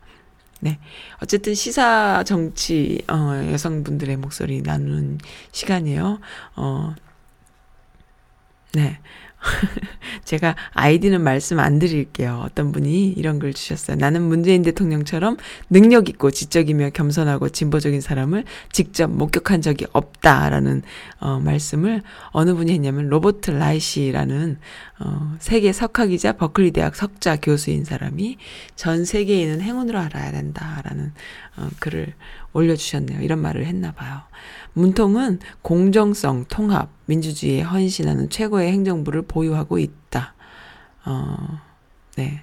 네. 0.61 0.79
어쨌든 1.23 1.55
시사 1.55 2.25
정치, 2.25 3.03
어, 3.11 3.51
여성분들의 3.53 4.17
목소리 4.17 4.63
나누는 4.63 5.19
시간이에요. 5.53 6.21
어, 6.57 6.95
네. 8.73 8.99
제가 10.25 10.57
아이디는 10.73 11.23
말씀 11.23 11.59
안 11.59 11.79
드릴게요. 11.79 12.43
어떤 12.45 12.73
분이 12.73 13.09
이런 13.09 13.39
글 13.39 13.53
주셨어요. 13.53 13.97
나는 13.97 14.23
문재인 14.23 14.63
대통령처럼 14.63 15.37
능력 15.71 16.09
있고 16.09 16.31
지적이며 16.31 16.91
겸손하고 16.91 17.49
진보적인 17.49 18.01
사람을 18.01 18.45
직접 18.73 19.11
목격한 19.11 19.63
적이 19.63 19.87
없다라는 19.93 20.83
어, 21.21 21.41
말씀을 21.41 22.03
어느 22.31 22.55
분이 22.55 22.73
했냐면 22.73 23.09
로버트 23.09 23.53
라이시라는 23.53 24.59
어, 24.99 25.37
세계 25.39 25.73
석학이자 25.73 26.33
버클리 26.33 26.73
대학 26.73 26.97
석자 26.97 27.37
교수인 27.37 27.85
사람이 27.85 28.39
전 28.75 29.05
세계인은 29.05 29.61
행운으로 29.61 29.99
알아야 29.99 30.33
된다라는 30.33 31.13
어, 31.57 31.69
글을 31.81 32.15
올려주셨네요. 32.53 33.21
이런 33.21 33.41
말을 33.41 33.67
했나 33.67 33.93
봐요. 33.93 34.23
문통은 34.73 35.41
공정성, 35.63 36.47
통합, 36.49 36.91
민주주의에 37.07 37.63
헌신하는 37.63 38.29
최고의 38.31 38.73
행정부를 38.73 39.23
보유하고 39.37 39.79
있다. 39.79 40.35
어, 41.05 41.37
네. 42.17 42.43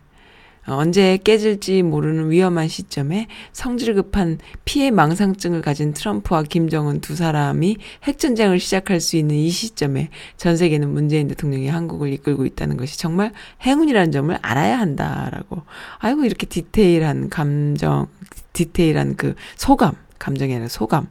언제 0.66 1.18
깨질지 1.18 1.82
모르는 1.82 2.30
위험한 2.32 2.70
시점에 2.70 3.28
성질 3.52 3.96
급한 3.96 4.38
피해 4.64 4.92
망상증을 4.92 5.62
가진 5.62 5.92
트럼프와 5.92 6.44
김정은 6.44 7.02
두 7.02 7.16
사람이 7.16 7.78
핵전쟁을 8.04 8.60
시작할 8.60 9.02
수 9.02 9.18
있는 9.18 9.36
이 9.36 9.50
시점에 9.50 10.10
전 10.38 10.56
세계는 10.56 10.90
문재인 10.90 11.28
대통령이 11.28 11.68
한국을 11.68 12.14
이끌고 12.14 12.46
있다는 12.46 12.78
것이 12.78 12.98
정말 12.98 13.34
행운이라는 13.64 14.12
점을 14.14 14.38
알아야 14.42 14.80
한다라고. 14.80 15.64
아이고, 15.98 16.24
이렇게 16.24 16.46
디테일한 16.46 17.30
감정, 17.30 18.08
디테일한 18.54 19.18
그 19.18 19.36
소감, 19.58 19.96
감정이 20.18 20.54
아니라 20.54 20.70
소감을 20.70 21.08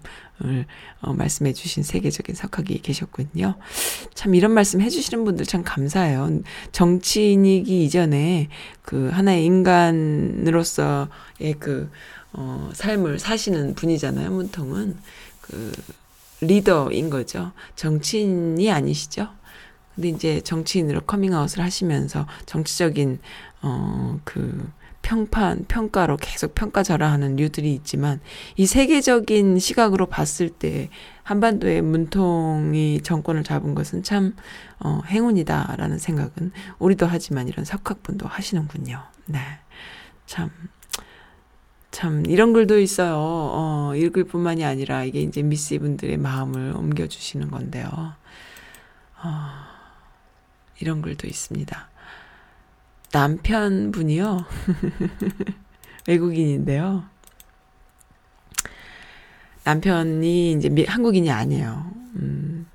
어, 1.01 1.13
말씀해 1.13 1.53
주신 1.53 1.83
세계적인 1.83 2.35
석학이 2.35 2.81
계셨군요. 2.83 3.55
참 4.15 4.35
이런 4.35 4.53
말씀 4.53 4.81
해 4.81 4.89
주시는 4.91 5.25
분들 5.25 5.47
참 5.47 5.63
감사해요. 5.63 6.41
정치인이기 6.73 7.85
이전에 7.85 8.49
그 8.83 9.09
하나의 9.11 9.45
인간으로서의 9.45 11.07
그 11.59 11.91
어, 12.33 12.71
삶을 12.75 13.19
사시는 13.19 13.75
분이잖아요. 13.75 14.31
문통은 14.31 14.97
그 15.41 15.73
리더인 16.41 17.11
거죠. 17.11 17.53
정치인이 17.77 18.71
아니시죠. 18.71 19.29
근데 19.95 20.09
이제 20.09 20.41
정치인으로 20.41 21.03
커밍아웃을 21.03 21.63
하시면서 21.63 22.27
정치적인 22.47 23.19
어그 23.61 24.71
평판, 25.03 25.65
평가로 25.67 26.17
계속 26.17 26.55
평가절하하는 26.55 27.37
류들이 27.37 27.75
있지만 27.75 28.21
이 28.57 28.67
세계적인 28.67 29.59
시각으로 29.59 30.07
봤을 30.07 30.49
때 30.49 30.89
한반도의 31.25 31.83
문통이 31.83 33.03
정권을 33.03 33.45
잡은 33.45 33.75
것은 33.75 34.03
참 34.03 34.35
어, 34.79 35.01
행운이다라는 35.07 35.99
생각은 35.99 36.53
우리도 36.79 37.07
하지만 37.07 37.49
이런 37.49 37.65
석학분도 37.65 38.27
하시는군요. 38.27 39.03
네. 39.27 39.39
참. 40.27 40.51
참 41.91 42.25
이런 42.27 42.55
글도 42.55 42.81
있어요. 42.81 43.17
어, 43.19 43.93
읽을 43.95 44.25
뿐만이 44.25 44.65
아니라 44.65 45.05
이게 45.05 45.21
이제 45.21 45.43
미스 45.43 45.79
분들의 45.79 46.17
마음을 46.17 46.73
옮겨 46.75 47.07
주시는 47.07 47.51
건데요. 47.51 48.15
어, 49.23 49.51
이런 50.81 51.03
글도 51.03 51.27
있습니다. 51.29 51.92
남편분이요. 53.13 54.45
외국인인데요. 56.09 57.05
남편이 59.65 60.53
이제 60.53 60.69
미, 60.69 60.85
한국인이 60.85 61.31
아니에요. 61.31 61.93
음, 62.17 62.67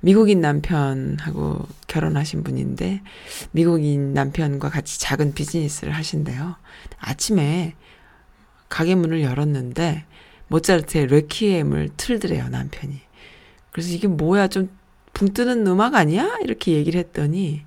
미국인 0.00 0.40
남편하고 0.40 1.66
결혼하신 1.88 2.44
분인데, 2.44 3.02
미국인 3.50 4.14
남편과 4.14 4.70
같이 4.70 5.00
작은 5.00 5.34
비즈니스를 5.34 5.92
하신대요. 5.92 6.56
아침에 6.98 7.74
가게 8.68 8.94
문을 8.94 9.22
열었는데, 9.22 10.04
모차르트의 10.48 11.08
레퀴엠을 11.08 11.90
틀더래요, 11.96 12.48
남편이. 12.48 13.00
그래서 13.72 13.90
이게 13.90 14.06
뭐야, 14.06 14.48
좀 14.48 14.70
붕 15.16 15.32
뜨는 15.32 15.66
음악 15.66 15.94
아니야? 15.94 16.36
이렇게 16.42 16.72
얘기를 16.72 17.00
했더니, 17.00 17.62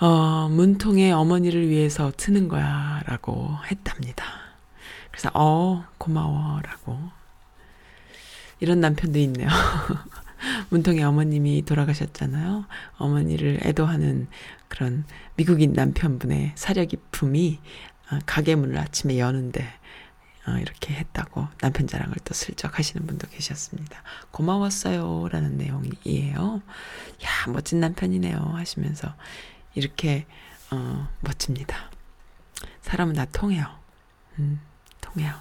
어, 0.00 0.48
문통의 0.48 1.10
어머니를 1.10 1.68
위해서 1.68 2.12
트는 2.16 2.46
거야, 2.46 3.02
라고 3.06 3.56
했답니다. 3.68 4.24
그래서, 5.10 5.30
어, 5.34 5.84
고마워, 5.98 6.60
라고. 6.62 6.96
이런 8.60 8.80
남편도 8.80 9.18
있네요. 9.18 9.48
문통의 10.70 11.02
어머님이 11.02 11.64
돌아가셨잖아요. 11.64 12.66
어머니를 12.98 13.58
애도하는 13.64 14.28
그런 14.68 15.04
미국인 15.34 15.72
남편분의 15.72 16.52
사려 16.54 16.84
깊음이 16.84 17.58
어, 18.12 18.18
가게 18.24 18.54
문을 18.54 18.78
아침에 18.78 19.18
여는데 19.18 19.66
어, 20.46 20.52
이렇게 20.58 20.94
했다고 20.94 21.46
남편 21.60 21.86
자랑을 21.88 22.14
또 22.24 22.34
슬쩍 22.34 22.78
하시는 22.78 23.04
분도 23.06 23.28
계셨습니다. 23.28 24.02
고마웠어요. 24.30 25.28
라는 25.30 25.56
내용이에요. 25.58 26.62
야, 27.24 27.52
멋진 27.52 27.80
남편이네요. 27.80 28.38
하시면서 28.54 29.14
이렇게 29.78 30.26
어, 30.70 31.08
멋집니다. 31.20 31.90
사람은 32.82 33.14
다 33.14 33.24
통해요. 33.26 33.66
음, 34.38 34.60
통해요. 35.00 35.32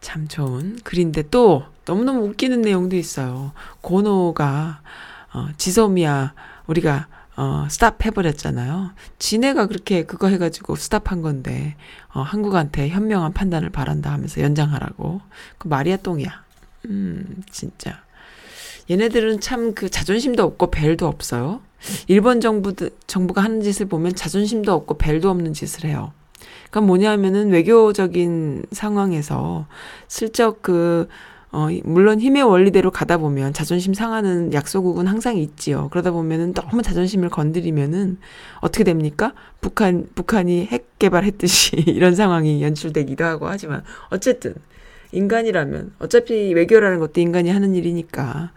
참 0.00 0.28
좋은 0.28 0.78
글인데 0.84 1.22
또 1.30 1.64
너무너무 1.84 2.26
웃기는 2.26 2.60
내용도 2.60 2.96
있어요. 2.96 3.52
고노가 3.80 4.82
어, 5.32 5.48
지소미야 5.56 6.34
우리가 6.66 7.08
어, 7.34 7.66
스탑 7.70 8.04
해버렸잖아요. 8.04 8.92
지네가 9.18 9.66
그렇게 9.66 10.04
그거 10.04 10.28
해가지고 10.28 10.76
스탑한 10.76 11.22
건데, 11.22 11.76
어, 12.12 12.20
한국한테 12.20 12.90
현명한 12.90 13.32
판단을 13.32 13.70
바란다 13.70 14.12
하면서 14.12 14.42
연장하라고. 14.42 15.22
그 15.56 15.66
말이야 15.66 15.96
똥이야. 15.96 16.44
음, 16.86 17.42
진짜. 17.50 18.02
얘네들은 18.90 19.40
참 19.40 19.74
그 19.74 19.88
자존심도 19.88 20.42
없고 20.42 20.70
벨도 20.70 21.06
없어요. 21.06 21.62
일본 22.08 22.40
정부 22.40 22.74
정부가 23.06 23.42
하는 23.42 23.60
짓을 23.60 23.86
보면 23.86 24.14
자존심도 24.14 24.72
없고 24.72 24.94
벨도 24.94 25.30
없는 25.30 25.52
짓을 25.52 25.88
해요. 25.88 26.12
그러니까 26.70 26.80
뭐냐면은 26.82 27.50
외교적인 27.50 28.64
상황에서 28.72 29.66
슬쩍 30.08 30.62
그 30.62 31.08
어, 31.54 31.68
물론 31.84 32.18
힘의 32.18 32.42
원리대로 32.44 32.90
가다 32.90 33.18
보면 33.18 33.52
자존심 33.52 33.92
상하는 33.92 34.54
약소국은 34.54 35.06
항상 35.06 35.36
있지요. 35.36 35.88
그러다 35.90 36.10
보면은 36.10 36.54
너무 36.54 36.80
자존심을 36.80 37.28
건드리면은 37.28 38.16
어떻게 38.60 38.84
됩니까? 38.84 39.34
북한, 39.60 40.08
북한이 40.14 40.66
핵 40.66 40.98
개발했듯이 40.98 41.76
이런 41.88 42.14
상황이 42.14 42.62
연출되기도 42.62 43.22
하고 43.24 43.48
하지만 43.48 43.84
어쨌든 44.08 44.54
인간이라면 45.12 45.92
어차피 45.98 46.54
외교라는 46.54 46.98
것도 47.00 47.20
인간이 47.20 47.50
하는 47.50 47.74
일이니까 47.74 48.52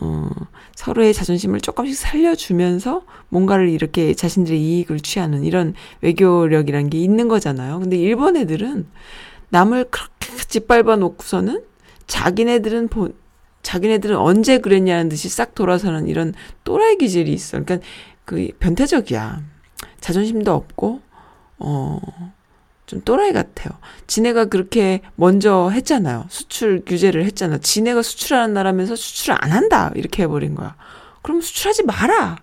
어, 0.00 0.28
서로의 0.74 1.12
자존심을 1.12 1.60
조금씩 1.60 1.96
살려주면서 1.96 3.02
뭔가를 3.28 3.68
이렇게 3.68 4.14
자신들의 4.14 4.60
이익을 4.60 5.00
취하는 5.00 5.44
이런 5.44 5.74
외교력이란 6.00 6.90
게 6.90 6.98
있는 6.98 7.28
거잖아요. 7.28 7.80
근데 7.80 7.96
일본 7.96 8.36
애들은 8.36 8.86
남을 9.50 9.86
그렇게 9.90 10.36
짓밟아 10.48 10.96
놓고서는 10.96 11.62
자기네들은 12.06 12.88
본, 12.88 13.14
자기네들은 13.62 14.16
언제 14.16 14.58
그랬냐는 14.58 15.08
듯이 15.08 15.28
싹 15.28 15.54
돌아서는 15.54 16.08
이런 16.08 16.34
또라이 16.64 16.96
기질이 16.96 17.32
있어. 17.32 17.62
그러니까 17.62 17.86
그 18.24 18.48
변태적이야. 18.58 19.42
자존심도 20.00 20.52
없고, 20.52 21.00
어, 21.58 22.00
좀 22.92 23.00
또라이 23.06 23.32
같아요. 23.32 23.70
지네가 24.06 24.44
그렇게 24.46 25.00
먼저 25.14 25.70
했잖아요. 25.70 26.26
수출 26.28 26.82
규제를 26.84 27.24
했잖아. 27.24 27.56
지네가 27.56 28.02
수출하는 28.02 28.52
나라면서 28.52 28.96
수출을 28.96 29.38
안 29.40 29.50
한다. 29.50 29.90
이렇게 29.94 30.24
해버린 30.24 30.54
거야. 30.54 30.76
그럼 31.22 31.40
수출하지 31.40 31.84
마라. 31.84 32.36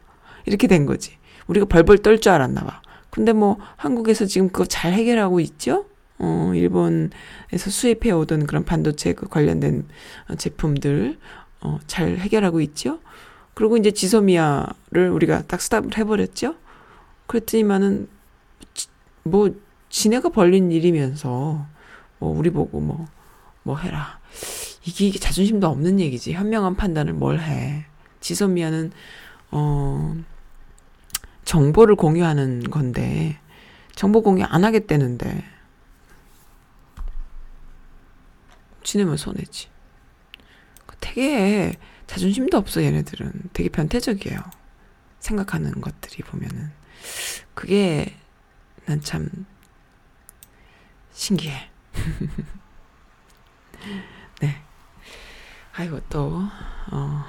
이렇게 0.48 0.66
된 0.66 0.88
거지. 0.88 1.12
우리가 1.46 1.68
벌벌 1.68 2.00
떨 2.00 2.18
줄 2.18 2.32
알았나 2.32 2.64
봐. 2.64 2.82
근데 3.12 3.32
뭐 3.32 3.58
한국에서 3.76 4.26
지금 4.26 4.50
그거 4.50 4.66
잘 4.66 4.94
해결하고 4.94 5.40
있죠? 5.40 5.86
어, 6.18 6.52
일본에서 6.56 7.70
수입해 7.70 8.10
오던 8.12 8.48
그런 8.48 8.66
반도체 8.66 9.14
그 9.14 9.28
관련된 9.28 9.88
제품들, 10.36 11.20
어, 11.62 11.78
잘 11.86 12.18
해결하고 12.18 12.60
있죠? 12.62 13.00
그리고 13.54 13.78
이제 13.78 13.92
지소미아를 13.92 15.12
우리가 15.12 15.44
딱 15.44 15.62
스탑을 15.62 15.96
해버렸죠? 15.96 16.56
그랬더니만은, 17.28 18.08
뭐, 19.24 19.52
지네가 19.90 20.30
벌린 20.30 20.72
일이면서, 20.72 21.68
뭐, 22.20 22.38
우리 22.38 22.50
보고 22.50 22.80
뭐, 22.80 23.08
뭐 23.64 23.78
해라. 23.78 24.20
이게, 24.86 25.08
이게 25.08 25.20
자존심도 25.20 25.68
없는 25.68 26.00
얘기지. 26.00 26.34
현명한 26.34 26.76
판단을 26.76 27.14
뭘 27.14 27.40
해. 27.40 27.86
지소미아는, 28.22 28.92
어, 29.52 30.16
정보를 31.46 31.96
공유하는 31.96 32.70
건데, 32.70 33.40
정보 33.96 34.22
공유 34.22 34.44
안 34.46 34.64
하겠다는데, 34.64 35.44
지내면 38.84 39.18
손해지. 39.18 39.70
되게 41.00 41.78
자존심도 42.08 42.58
없어 42.58 42.84
얘네들은 42.84 43.50
되게 43.54 43.70
변태적이에요. 43.70 44.40
생각하는 45.20 45.82
것들이 45.82 46.24
보면은 46.24 46.72
그게 47.54 48.16
난 48.86 49.02
참 49.02 49.30
신기해. 51.20 51.70
네. 54.42 54.64
아이고 55.76 56.00
또 56.10 56.42
어. 56.92 57.26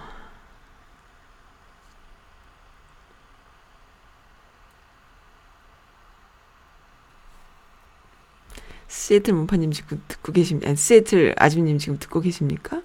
시애틀 8.87 9.35
문파님 9.35 9.73
지금 9.73 10.01
듣고 10.07 10.33
계십니까? 10.33 10.69
아니, 10.69 10.77
시애틀 10.77 11.35
아줌님 11.37 11.79
지금 11.79 11.99
듣고 11.99 12.21
계십니까? 12.21 12.83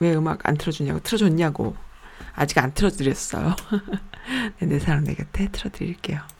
왜 0.00 0.14
음악 0.14 0.46
안 0.46 0.58
틀어주냐고 0.58 1.00
틀어줬냐고 1.00 1.74
아직 2.34 2.58
안 2.58 2.74
틀어드렸어요. 2.74 3.56
네, 4.60 4.66
내 4.66 4.78
사랑 4.78 5.04
내 5.04 5.14
곁에 5.14 5.48
틀어드릴게요. 5.50 6.35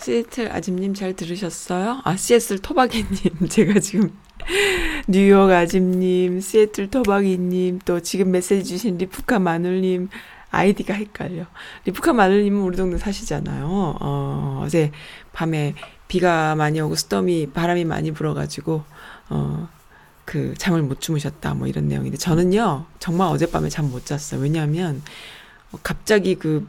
시애틀 0.00 0.50
아집님 0.52 0.94
잘 0.94 1.14
들으셨어요? 1.14 2.00
아, 2.04 2.16
시애틀 2.16 2.58
토박이님. 2.60 3.48
제가 3.48 3.78
지금 3.80 4.16
뉴욕 5.06 5.50
아집님, 5.50 6.40
시애틀 6.40 6.90
토박이님, 6.90 7.80
또 7.84 8.00
지금 8.00 8.30
메시지 8.30 8.64
주신 8.64 8.96
리프카 8.96 9.38
마눌님, 9.38 10.08
아이디가 10.50 10.94
헷갈려. 10.94 11.44
리프카 11.84 12.12
마눌님은 12.14 12.62
우리 12.62 12.76
동네 12.76 12.96
사시잖아요. 12.98 13.66
어, 14.00 14.62
어제 14.64 14.90
밤에 15.32 15.74
비가 16.08 16.54
많이 16.54 16.80
오고 16.80 16.94
storm이, 16.96 17.48
바람이 17.52 17.84
많이 17.84 18.10
불어가지고, 18.12 18.82
어, 19.28 19.68
그, 20.24 20.54
잠을 20.56 20.82
못 20.82 21.00
주무셨다, 21.00 21.54
뭐 21.54 21.66
이런 21.66 21.88
내용인데, 21.88 22.16
저는요, 22.16 22.86
정말 22.98 23.28
어젯밤에 23.28 23.68
잠 23.68 23.90
못 23.90 24.06
잤어요. 24.06 24.40
왜냐하면, 24.40 25.02
갑자기 25.82 26.34
그 26.36 26.66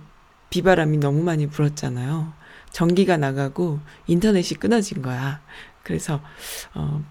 비바람이 0.49 0.97
너무 0.97 1.23
많이 1.23 1.47
불었잖아요. 1.47 2.33
전기가 2.71 3.17
나가고 3.17 3.79
인터넷이 4.07 4.57
끊어진 4.59 5.01
거야. 5.01 5.41
그래서 5.83 6.21
어 6.73 7.03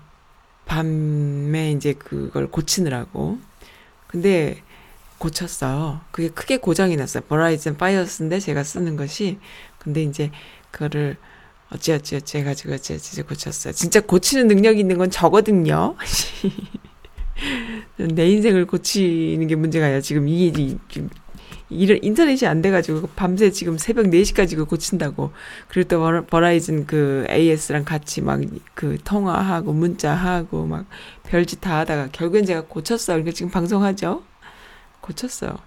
밤에 0.66 1.72
이제 1.72 1.92
그걸 1.92 2.50
고치느라고. 2.50 3.38
근데 4.06 4.62
고쳤어요. 5.18 6.00
그게 6.10 6.28
크게 6.28 6.56
고장이 6.56 6.96
났어요. 6.96 7.22
Verizon 7.24 7.76
Fios인데 7.76 8.40
제가 8.40 8.64
쓰는 8.64 8.96
것이 8.96 9.38
근데 9.78 10.02
이제 10.02 10.30
그거를 10.70 11.16
어찌어찌 11.70 12.16
어찌 12.16 12.38
해가지고 12.38 12.74
어찌어찌 12.74 13.22
고쳤어요. 13.22 13.72
진짜 13.72 14.00
고치는 14.00 14.48
능력이 14.48 14.80
있는 14.80 14.98
건 14.98 15.10
저거든요. 15.10 15.96
내 17.96 18.28
인생을 18.30 18.66
고치는 18.66 19.46
게 19.46 19.54
문제가 19.54 19.86
아니라 19.86 20.00
지금 20.00 20.26
이, 20.28 20.48
이 20.48 20.78
런 21.70 21.98
인터넷이 22.02 22.48
안 22.48 22.62
돼가지고 22.62 23.08
밤새 23.16 23.50
지금 23.50 23.78
새벽 23.78 24.06
4시까지 24.06 24.56
그 24.56 24.64
고친다고. 24.64 25.32
그리고 25.68 25.88
또 25.88 26.26
버라이즌 26.26 26.86
그 26.86 27.26
AS랑 27.30 27.84
같이 27.84 28.20
막 28.20 28.40
그 28.74 28.98
통화하고 29.04 29.72
문자하고 29.72 30.66
막 30.66 30.86
별짓 31.24 31.60
다 31.60 31.78
하다가 31.80 32.08
결국엔 32.12 32.46
제가 32.46 32.62
고쳤어요. 32.62 33.16
그러니까 33.16 33.32
지금 33.32 33.50
방송하죠. 33.50 34.22
고쳤어요. 35.00 35.58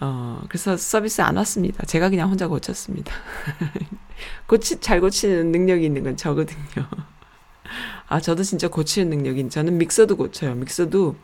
어, 0.00 0.42
그래서 0.48 0.76
서비스 0.76 1.22
안 1.22 1.36
왔습니다. 1.36 1.84
제가 1.86 2.10
그냥 2.10 2.30
혼자 2.30 2.48
고쳤습니다. 2.48 3.12
고치, 4.46 4.80
잘 4.80 5.00
고치는 5.00 5.52
능력이 5.52 5.84
있는 5.84 6.02
건 6.02 6.16
저거든요. 6.16 6.86
아, 8.08 8.20
저도 8.20 8.42
진짜 8.42 8.68
고치는 8.68 9.10
능력인, 9.10 9.50
저는 9.50 9.78
믹서도 9.78 10.16
고쳐요. 10.16 10.54
믹서도 10.54 11.16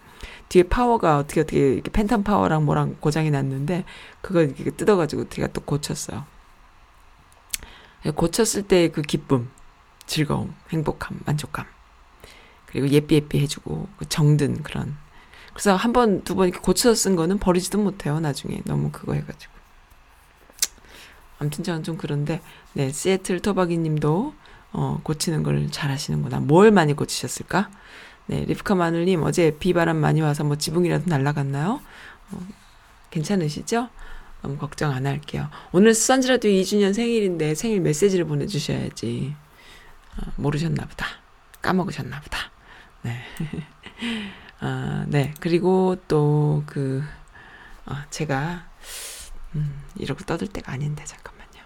뒤에 0.48 0.64
파워가 0.64 1.18
어떻게 1.18 1.40
어떻게 1.40 1.74
이렇게 1.74 1.90
팬텀 1.90 2.24
파워랑 2.24 2.64
뭐랑 2.64 2.96
고장이 3.00 3.30
났는데 3.30 3.84
그걸 4.20 4.50
이렇게 4.56 4.70
뜯어가지고 4.70 5.28
제가 5.28 5.48
또 5.48 5.60
고쳤어요. 5.62 6.24
고쳤을 8.16 8.62
때그 8.64 9.02
기쁨, 9.02 9.50
즐거움, 10.06 10.54
행복함, 10.70 11.20
만족감. 11.24 11.66
그리고 12.66 12.88
예삐 12.88 13.16
예삐 13.16 13.38
해주고 13.40 13.88
그 13.98 14.08
정든 14.08 14.62
그런. 14.62 14.96
그래서 15.52 15.76
한 15.76 15.92
번 15.92 16.24
두 16.24 16.34
번 16.34 16.48
이렇게 16.48 16.60
고쳐서 16.62 16.94
쓴 16.94 17.16
거는 17.16 17.38
버리지도 17.38 17.78
못해요 17.78 18.18
나중에. 18.20 18.60
너무 18.64 18.90
그거 18.90 19.12
해가지고. 19.14 19.52
아무튼 21.38 21.64
저는 21.64 21.82
좀 21.82 21.96
그런데 21.96 22.40
네 22.72 22.90
시애틀 22.90 23.40
토박이 23.40 23.76
님도 23.78 24.34
어 24.72 25.00
고치는 25.02 25.42
걸 25.42 25.68
잘 25.70 25.90
하시는구나. 25.90 26.40
뭘 26.40 26.70
많이 26.70 26.94
고치셨을까? 26.94 27.70
네, 28.32 28.46
리프카 28.46 28.74
마늘님 28.74 29.22
어제 29.24 29.54
비바람 29.58 29.98
많이 29.98 30.22
와서 30.22 30.42
뭐 30.42 30.56
지붕이라도 30.56 31.04
날라갔나요? 31.06 31.82
어, 32.30 32.46
괜찮으시죠? 33.10 33.90
너무 34.40 34.56
걱정 34.56 34.90
안 34.90 35.04
할게요. 35.04 35.50
오늘 35.70 35.92
수산지라도 35.92 36.48
2주년 36.48 36.94
생일인데 36.94 37.54
생일 37.54 37.80
메시지를 37.80 38.24
보내주셔야지. 38.24 39.36
어, 40.16 40.32
모르셨나 40.36 40.86
보다. 40.86 41.06
까먹으셨나 41.60 42.22
보다. 42.22 42.38
네. 43.02 43.20
아, 44.60 45.04
네. 45.08 45.34
그리고 45.40 45.96
또 46.08 46.62
그, 46.64 47.04
어, 47.84 47.96
제가, 48.08 48.66
음, 49.56 49.82
이러고 49.96 50.24
떠들 50.24 50.48
때가 50.48 50.72
아닌데, 50.72 51.04
잠깐만요. 51.04 51.62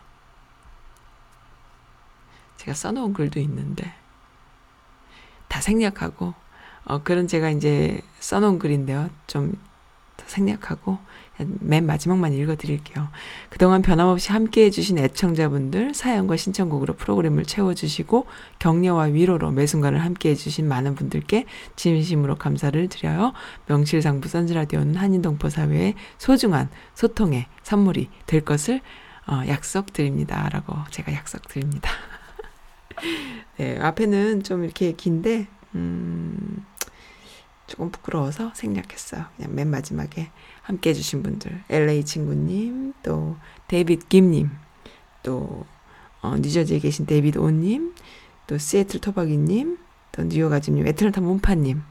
제가 2.56 2.74
써놓은 2.74 3.12
글도 3.12 3.38
있는데, 3.38 3.94
다 5.46 5.60
생략하고, 5.60 6.34
어, 6.86 7.02
그런 7.02 7.28
제가 7.28 7.50
이제 7.50 8.00
써놓은 8.20 8.58
글인데요. 8.58 9.10
좀 9.26 9.54
생략하고 10.24 10.98
맨 11.60 11.84
마지막만 11.84 12.32
읽어드릴게요. 12.32 13.08
그동안 13.50 13.82
변함없이 13.82 14.32
함께 14.32 14.64
해주신 14.64 14.98
애청자분들 14.98 15.92
사연과 15.94 16.36
신청곡으로 16.36 16.94
프로그램을 16.94 17.44
채워주시고 17.44 18.26
격려와 18.58 19.04
위로로 19.04 19.50
매 19.50 19.66
순간을 19.66 20.02
함께 20.02 20.30
해주신 20.30 20.66
많은 20.66 20.94
분들께 20.94 21.44
진심으로 21.76 22.36
감사를 22.36 22.88
드려요. 22.88 23.32
명실상부 23.66 24.28
선즈라디오는 24.28 24.94
한인동포 24.94 25.50
사회의 25.50 25.94
소중한 26.16 26.70
소통의 26.94 27.46
선물이 27.62 28.08
될 28.26 28.40
것을 28.40 28.80
어, 29.26 29.42
약속드립니다. 29.46 30.48
라고 30.50 30.74
제가 30.90 31.12
약속드립니다. 31.12 31.90
네, 33.58 33.78
앞에는 33.78 34.44
좀 34.44 34.64
이렇게 34.64 34.92
긴데, 34.92 35.48
음, 35.76 36.64
조금 37.66 37.90
부끄러워서 37.90 38.52
생략했어요. 38.54 39.26
그냥 39.36 39.54
맨 39.54 39.68
마지막에 39.68 40.30
함께 40.62 40.90
해주신 40.90 41.22
분들. 41.22 41.64
LA 41.68 42.04
친구님, 42.04 42.94
또 43.02 43.36
데이빗 43.68 44.08
김님, 44.08 44.50
또 45.22 45.66
어, 46.22 46.36
뉴저지에 46.36 46.78
계신 46.78 47.06
데이빗 47.06 47.36
오님, 47.36 47.94
또 48.46 48.56
시애틀 48.58 49.00
토박이님, 49.00 49.78
또 50.12 50.22
뉴욕 50.24 50.52
아집님, 50.52 50.86
애틀란타 50.86 51.20
문파님, 51.20 51.82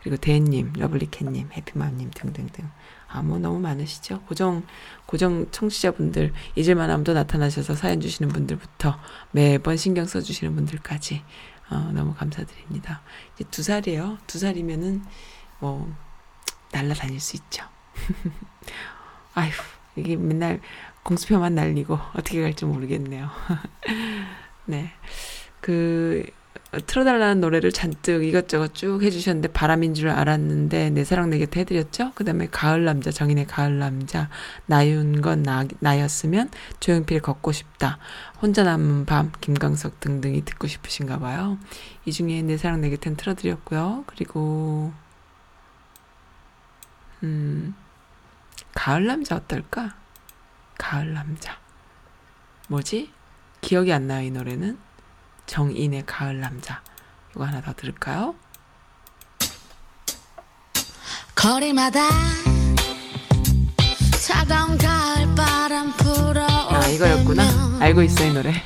그리고 0.00 0.16
대님, 0.16 0.72
러블리캣님, 0.76 1.50
해피맘님 1.52 2.10
등등등. 2.14 2.68
아, 3.08 3.22
뭐 3.22 3.38
너무 3.38 3.58
많으시죠? 3.60 4.22
고정, 4.22 4.62
고정 5.06 5.50
청취자분들, 5.50 6.32
잊을만 6.56 6.90
하면 6.90 7.04
또 7.04 7.14
나타나셔서 7.14 7.74
사연 7.74 8.00
주시는 8.00 8.30
분들부터 8.30 8.98
매번 9.32 9.76
신경 9.76 10.04
써주시는 10.06 10.54
분들까지 10.54 11.22
어, 11.70 11.90
너무 11.92 12.14
감사드립니다. 12.14 13.02
이제 13.34 13.44
두 13.50 13.62
살이에요. 13.62 14.18
두 14.26 14.38
살이면은 14.38 15.04
뭐 15.58 15.92
날라다닐 16.72 17.20
수 17.20 17.36
있죠. 17.36 17.64
아휴 19.34 19.50
이게 19.96 20.16
맨날 20.16 20.60
공수표만 21.02 21.54
날리고 21.54 21.98
어떻게 22.14 22.42
갈지 22.42 22.64
모르겠네요. 22.64 23.30
네. 24.66 24.92
그 25.60 26.24
틀어달라는 26.86 27.40
노래를 27.40 27.72
잔뜩 27.72 28.24
이것저것 28.24 28.74
쭉 28.74 29.02
해주셨는데 29.02 29.48
바람인 29.48 29.94
줄 29.94 30.10
알았는데 30.10 30.90
내 30.90 31.04
사랑 31.04 31.30
내 31.30 31.38
곁에 31.38 31.60
해드렸죠. 31.60 32.12
그 32.14 32.24
다음에 32.24 32.46
가을 32.50 32.84
남자 32.84 33.10
정인의 33.10 33.46
가을 33.46 33.78
남자 33.78 34.28
나윤 34.66 35.22
건 35.22 35.42
나, 35.42 35.64
나였으면 35.80 36.50
조용필 36.80 37.20
걷고 37.20 37.52
싶다 37.52 37.98
혼자 38.42 38.64
남은 38.64 39.06
밤 39.06 39.32
김광석 39.40 40.00
등등이 40.00 40.44
듣고 40.44 40.66
싶으신가 40.66 41.18
봐요. 41.18 41.58
이 42.04 42.12
중에 42.12 42.42
내 42.42 42.56
사랑 42.56 42.80
내 42.80 42.90
곁엔 42.90 43.16
틀어드렸고요. 43.16 44.04
그리고 44.06 44.92
음 47.22 47.74
가을 48.74 49.06
남자 49.06 49.36
어떨까? 49.36 49.96
가을 50.76 51.14
남자 51.14 51.58
뭐지? 52.68 53.10
기억이 53.62 53.92
안 53.92 54.06
나요 54.06 54.26
이 54.26 54.30
노래는. 54.30 54.87
정인의 55.58 56.04
가을 56.06 56.38
남자. 56.40 56.80
이거 57.34 57.44
하나 57.44 57.60
더 57.60 57.72
들을까요? 57.72 58.34
거리마다 61.34 62.00
차가운 64.24 64.76
가을 64.76 65.34
바람 65.34 65.92
불어 65.96 66.44
아 66.46 66.86
이거였구나. 66.86 67.78
알고 67.80 68.02
있어 68.02 68.24
이 68.26 68.32
노래. 68.32 68.62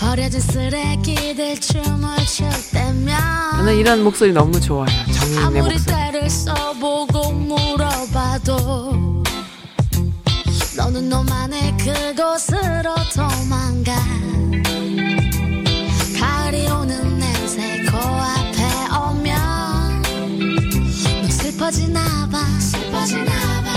버려진 0.00 0.40
쓰레기들 0.40 1.60
춤을 1.60 2.16
출 2.26 2.48
때면 2.72 3.16
저는 3.52 3.76
이런 3.76 4.02
목소리 4.02 4.32
너무 4.32 4.60
좋아요. 4.60 4.86
정인의 5.12 5.38
아무리 5.44 5.60
목소리. 5.62 5.84
때를 5.94 6.28
써보고 6.30 7.32
물어봐도 7.32 9.22
너는 10.76 11.08
너만의 11.08 11.76
그곳으로 11.78 12.94
도망가 13.14 13.92
슬퍼지나봐. 21.70 22.38
슬퍼지나봐. 22.60 23.68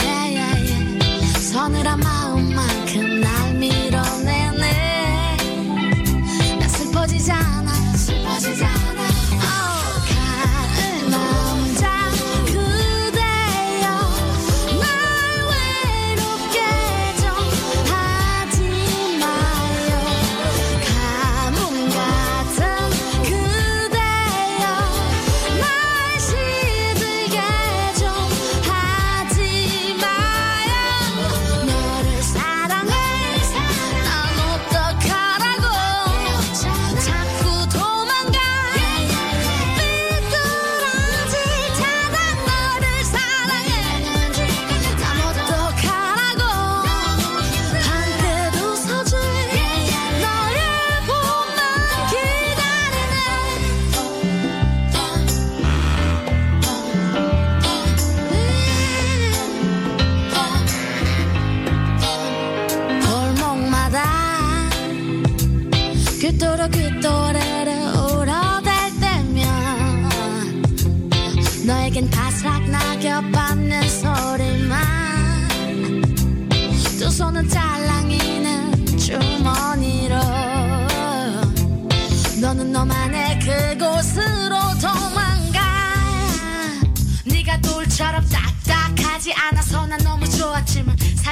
Yeah, 0.00 0.26
yeah, 0.32 0.56
yeah. 0.64 1.38
서늘한 1.52 2.00
마 2.00 2.13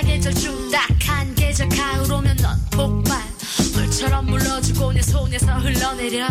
사계절 0.02 0.34
중딱한 0.34 1.32
계절 1.36 1.68
가을 1.68 2.12
오면 2.12 2.36
넌 2.38 2.60
폭발. 2.72 3.22
물처럼 3.72 4.26
물러주고 4.26 4.92
내 4.92 5.00
손에서 5.00 5.54
흘러내려. 5.60 6.26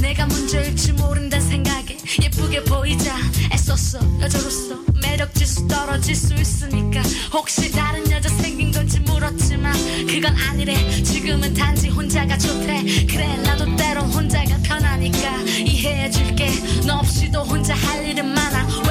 내가 0.00 0.26
문제일지 0.26 0.92
모른다는 0.94 1.48
생각에 1.48 1.96
예쁘게 2.20 2.64
보이자. 2.64 3.16
애썼어 3.52 4.20
여자로서 4.20 4.76
매력 5.00 5.32
지수 5.34 5.68
떨어질 5.68 6.16
수 6.16 6.34
있으니까. 6.34 7.00
혹시 7.32 7.70
다른 7.70 8.10
여자 8.10 8.28
생긴 8.28 8.72
건지 8.72 8.98
물었지만 8.98 9.72
그건 10.08 10.36
아니래. 10.36 10.74
지금은 11.04 11.54
단지 11.54 11.90
혼자가 11.90 12.36
좋대. 12.36 13.06
그래 13.06 13.36
나도 13.36 13.76
때론 13.76 14.10
혼자가 14.10 14.58
편하니까 14.64 15.42
이해해줄게. 15.64 16.50
너 16.86 16.96
없이도 16.96 17.44
혼자 17.44 17.72
할 17.74 18.04
일은 18.04 18.26
많아 18.26 18.81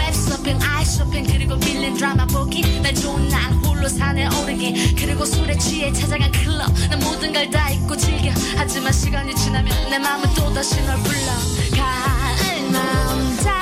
웹서핑 0.41 0.59
아이 0.63 0.83
쇼핑 0.85 1.23
그리고 1.23 1.57
빌린 1.59 1.93
드라마 1.95 2.25
보기. 2.25 2.81
날 2.81 2.93
좋은 2.95 3.27
날 3.29 3.53
홀로 3.63 3.87
산에 3.87 4.27
오르기. 4.27 4.95
그리고 4.95 5.23
술에 5.25 5.55
취해 5.57 5.91
찾아간 5.93 6.31
클럽. 6.31 6.67
난 6.89 6.99
모든 6.99 7.31
걸 7.31 7.49
다 7.51 7.69
잊고 7.69 7.95
즐겨. 7.95 8.31
하지만 8.57 8.91
시간이 8.91 9.35
지나면 9.35 9.89
내 9.89 9.99
마음은 9.99 10.33
또다시 10.33 10.81
널 10.85 10.97
불러 10.99 11.31
가을 11.75 12.71
남자 12.71 13.53
그 13.53 13.60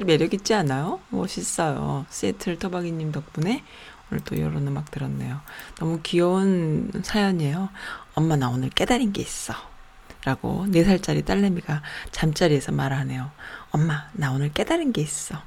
목소리 0.00 0.04
매력 0.04 0.34
있지 0.34 0.54
않아요? 0.54 1.00
멋있어요. 1.10 2.06
시애틀 2.10 2.58
터박이님 2.58 3.12
덕분에 3.12 3.62
오늘 4.10 4.24
또 4.24 4.34
이런 4.34 4.66
음악 4.66 4.90
들었네요. 4.90 5.40
너무 5.78 6.00
귀여운 6.02 6.90
사연이에요. 7.02 7.68
엄마 8.14 8.36
나 8.36 8.48
오늘 8.48 8.70
깨달은 8.70 9.12
게 9.12 9.22
있어. 9.22 9.54
라고 10.24 10.66
4살짜리 10.68 11.24
딸내미가 11.24 11.82
잠자리에서 12.12 12.72
말하네요. 12.72 13.30
엄마 13.70 14.08
나 14.12 14.32
오늘 14.32 14.52
깨달은 14.52 14.92
게 14.92 15.02
있어. 15.02 15.40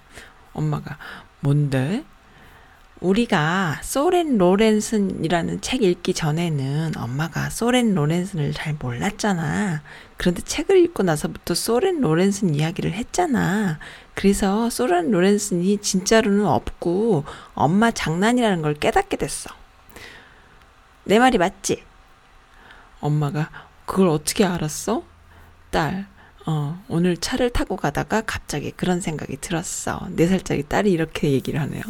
엄마가 0.53 0.97
뭔데? 1.39 2.03
우리가 2.99 3.79
소렌 3.83 4.37
로렌슨이라는 4.37 5.61
책 5.61 5.83
읽기 5.83 6.13
전에는 6.13 6.93
엄마가 6.95 7.49
소렌 7.49 7.93
로렌슨을 7.93 8.53
잘 8.53 8.75
몰랐잖아. 8.79 9.81
그런데 10.23 10.41
책을 10.41 10.77
읽고 10.85 11.03
나서부터 11.03 11.53
소렌 11.53 11.99
로렌슨 11.99 12.55
이야기를 12.55 12.93
했잖아. 12.93 13.77
그래서 14.13 14.69
소렌 14.69 15.11
로렌슨이 15.11 15.79
진짜로는 15.79 16.45
없고 16.45 17.25
엄마 17.55 17.91
장난이라는 17.91 18.61
걸 18.61 18.73
깨닫게 18.73 19.17
됐어. 19.17 19.49
내 21.03 21.19
말이 21.19 21.37
맞지? 21.37 21.83
엄마가 23.01 23.49
그걸 23.85 24.07
어떻게 24.07 24.45
알았어? 24.45 25.03
딸, 25.71 26.07
어, 26.45 26.81
오늘 26.87 27.17
차를 27.17 27.49
타고 27.49 27.75
가다가 27.75 28.21
갑자기 28.21 28.71
그런 28.71 29.01
생각이 29.01 29.35
들었어. 29.41 30.07
네 30.11 30.27
살짜리 30.27 30.63
딸이 30.63 30.89
이렇게 30.89 31.31
얘기를 31.31 31.59
하네요. 31.59 31.81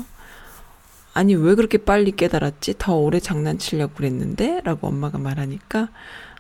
아니, 1.14 1.36
왜 1.36 1.54
그렇게 1.54 1.78
빨리 1.78 2.12
깨달았지? 2.12 2.80
더 2.80 2.96
오래 2.96 3.20
장난치려고 3.20 3.94
그랬는데? 3.94 4.62
라고 4.64 4.88
엄마가 4.88 5.20
말하니까, 5.20 5.90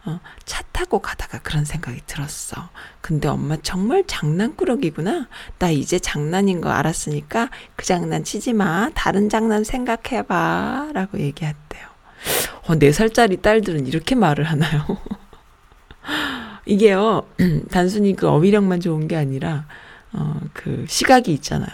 어, 0.06 0.20
차 0.46 0.62
타고 0.74 1.00
가다가 1.00 1.40
그런 1.40 1.64
생각이 1.64 2.02
들었어. 2.06 2.70
근데 3.00 3.28
엄마 3.30 3.56
정말 3.62 4.04
장난꾸러기구나. 4.06 5.28
나 5.60 5.70
이제 5.70 5.98
장난인 5.98 6.60
거 6.60 6.70
알았으니까 6.70 7.50
그 7.76 7.86
장난 7.86 8.24
치지 8.24 8.54
마. 8.54 8.90
다른 8.94 9.30
장난 9.30 9.64
생각해봐. 9.64 10.92
라고 10.94 11.20
얘기했대요. 11.20 11.88
어, 12.68 12.76
4살짜리 12.76 13.42
딸들은 13.42 13.88
이렇게 13.88 14.16
말을 14.16 14.46
하나요? 14.46 14.86
이게요, 16.66 17.28
단순히 17.72 18.16
그 18.16 18.28
어휘력만 18.30 18.80
좋은 18.80 19.08
게 19.08 19.18
아니라, 19.18 19.68
어, 20.14 20.40
그 20.54 20.86
시각이 20.88 21.34
있잖아요. 21.34 21.72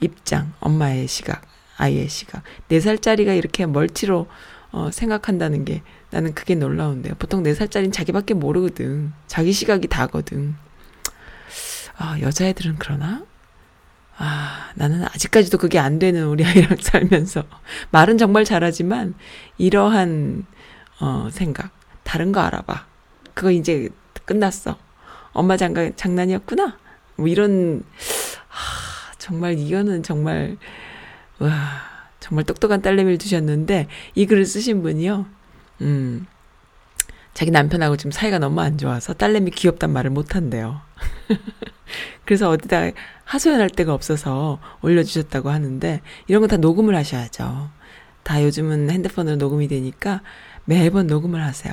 입장, 0.00 0.52
엄마의 0.60 1.06
시각, 1.06 1.42
아이의 1.76 2.08
시각. 2.08 2.42
4살짜리가 2.68 3.36
이렇게 3.36 3.66
멀티로 3.66 4.26
어, 4.72 4.90
생각한다는 4.90 5.64
게 5.64 5.82
나는 6.14 6.32
그게 6.32 6.54
놀라운데요. 6.54 7.14
보통 7.18 7.42
4살짜리는 7.42 7.92
자기밖에 7.92 8.34
모르거든. 8.34 9.12
자기 9.26 9.52
시각이 9.52 9.88
다거든. 9.88 10.54
아, 11.96 12.20
여자애들은 12.20 12.76
그러나? 12.78 13.24
아, 14.16 14.70
나는 14.76 15.02
아직까지도 15.02 15.58
그게 15.58 15.80
안 15.80 15.98
되는 15.98 16.28
우리 16.28 16.44
아이랑 16.44 16.76
살면서. 16.80 17.42
말은 17.90 18.16
정말 18.18 18.44
잘하지만, 18.44 19.14
이러한, 19.58 20.46
어, 21.00 21.30
생각. 21.32 21.72
다른 22.04 22.30
거 22.30 22.38
알아봐. 22.42 22.86
그거 23.34 23.50
이제 23.50 23.88
끝났어. 24.24 24.78
엄마 25.32 25.56
장가, 25.56 25.96
장난이었구나? 25.96 26.78
뭐 27.16 27.26
이런, 27.26 27.82
아, 28.50 29.12
정말 29.18 29.58
이거는 29.58 30.04
정말, 30.04 30.58
와, 31.40 31.50
정말 32.20 32.44
똑똑한 32.44 32.82
딸내미를 32.82 33.18
두셨는데, 33.18 33.88
이 34.14 34.26
글을 34.26 34.46
쓰신 34.46 34.80
분이요, 34.80 35.33
음, 35.80 36.26
자기 37.32 37.50
남편하고 37.50 37.96
지금 37.96 38.10
사이가 38.10 38.38
너무 38.38 38.60
안 38.60 38.78
좋아서 38.78 39.12
딸내미 39.12 39.50
귀엽단 39.52 39.90
말을 39.92 40.10
못 40.10 40.36
한대요. 40.36 40.80
그래서 42.24 42.48
어디다 42.48 42.90
하소연할 43.24 43.70
데가 43.70 43.92
없어서 43.92 44.60
올려주셨다고 44.82 45.50
하는데, 45.50 46.00
이런 46.26 46.42
거다 46.42 46.58
녹음을 46.58 46.94
하셔야죠. 46.94 47.70
다 48.22 48.42
요즘은 48.42 48.90
핸드폰으로 48.90 49.36
녹음이 49.36 49.68
되니까 49.68 50.22
매번 50.64 51.06
녹음을 51.06 51.42
하세요. 51.42 51.72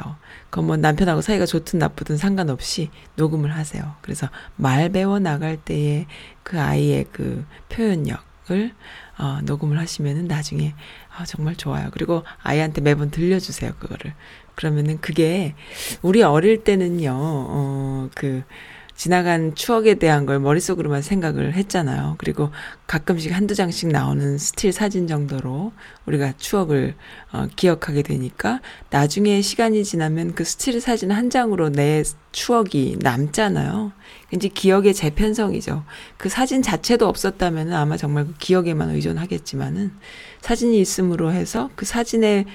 그건 0.49 0.68
뭐 0.68 0.78
남편하고 0.78 1.22
사이가 1.22 1.45
좋든 1.45 1.80
나쁘든 1.80 2.18
상관없이 2.18 2.89
녹음을 3.16 3.56
하세요. 3.56 3.95
그래서 4.02 4.28
말 4.58 4.89
배워 4.89 5.20
나갈 5.20 5.58
때의 5.58 6.08
그 6.43 6.60
아이의 6.60 7.06
그 7.12 7.45
표현력 7.70 8.30
을 8.49 8.73
어, 9.19 9.39
녹음을 9.43 9.77
하시면은 9.77 10.27
나중에 10.27 10.73
아, 11.15 11.25
정말 11.25 11.55
좋아요. 11.55 11.89
그리고 11.91 12.23
아이한테 12.41 12.81
매번 12.81 13.11
들려주세요, 13.11 13.73
그거를. 13.79 14.13
그러면은 14.55 14.99
그게 14.99 15.53
우리 16.01 16.23
어릴 16.23 16.63
때는요, 16.63 17.11
어, 17.13 18.09
그 18.15 18.43
지나간 19.02 19.56
추억에 19.56 19.95
대한 19.95 20.28
걸 20.28 20.39
머릿속으로만 20.39 21.02
생각을 21.02 21.56
했잖아요. 21.56 22.18
그리고 22.20 22.52
가끔씩 22.86 23.36
한두 23.36 23.56
장씩 23.56 23.89
나오는 23.89 24.38
스틸 24.38 24.72
사진 24.72 25.08
정도로 25.08 25.72
우리가 26.06 26.34
추억을 26.38 26.93
어, 27.32 27.47
기억하게 27.56 28.04
되니까 28.04 28.62
나중에 28.91 29.41
시간이 29.41 29.84
지나면 29.84 30.36
그 30.36 30.43
스틸 30.43 30.80
사진 30.80 31.10
한 31.10 31.32
장으로 31.32 31.70
내 31.70 32.04
추억이 32.32 32.97
남잖아요. 32.99 33.91
이제 34.36 34.47
기억의 34.47 34.93
재편성이죠. 34.93 35.84
그 36.18 36.30
사진 36.30 36.62
자체도 36.62 37.08
없었다면 37.08 37.74
아마 37.74 37.97
정말 37.97 38.28
그 38.28 38.34
기억에만 38.38 38.91
의존하겠지만은 38.91 39.93
사진이 40.41 40.80
있음으로 40.80 41.32
해서 41.32 41.72
그 41.76 41.88
사진을 41.88 42.45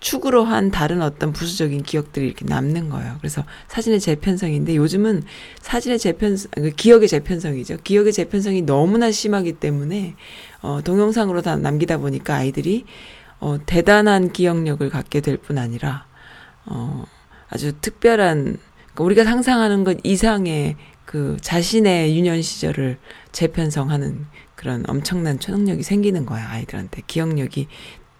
축으로 0.00 0.44
한 0.44 0.70
다른 0.70 1.02
어떤 1.02 1.32
부수적인 1.32 1.82
기억들이 1.82 2.26
이렇게 2.26 2.44
남는 2.44 2.88
거예요. 2.88 3.16
그래서 3.18 3.44
사진의 3.68 4.00
재편성인데 4.00 4.76
요즘은 4.76 5.24
사진의 5.60 5.98
재편성, 5.98 6.50
그 6.54 6.70
기억의 6.70 7.08
재편성이죠. 7.08 7.78
기억의 7.82 8.12
재편성이 8.12 8.62
너무나 8.62 9.10
심하기 9.10 9.54
때문에 9.54 10.14
어, 10.62 10.80
동영상으로 10.82 11.42
다 11.42 11.56
남기다 11.56 11.98
보니까 11.98 12.36
아이들이 12.36 12.84
어, 13.40 13.58
대단한 13.66 14.32
기억력을 14.32 14.88
갖게 14.90 15.20
될 15.20 15.36
뿐 15.38 15.58
아니라 15.58 16.06
어, 16.66 17.04
아주 17.48 17.72
특별한 17.80 18.58
그러니까 18.94 19.04
우리가 19.04 19.24
상상하는 19.24 19.84
것 19.84 19.98
이상의 20.04 20.76
그 21.04 21.36
자신의 21.40 22.16
유년 22.16 22.42
시절을 22.42 22.98
재편성하는 23.32 24.26
그런 24.54 24.84
엄청난 24.88 25.38
초능력이 25.38 25.82
생기는 25.84 26.26
거야 26.26 26.50
아이들한테 26.50 27.02
기억력이 27.06 27.68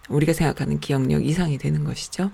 우리가 0.08 0.32
생각하는 0.32 0.80
기억력 0.80 1.24
이상이 1.24 1.58
되는 1.58 1.84
것이죠. 1.84 2.30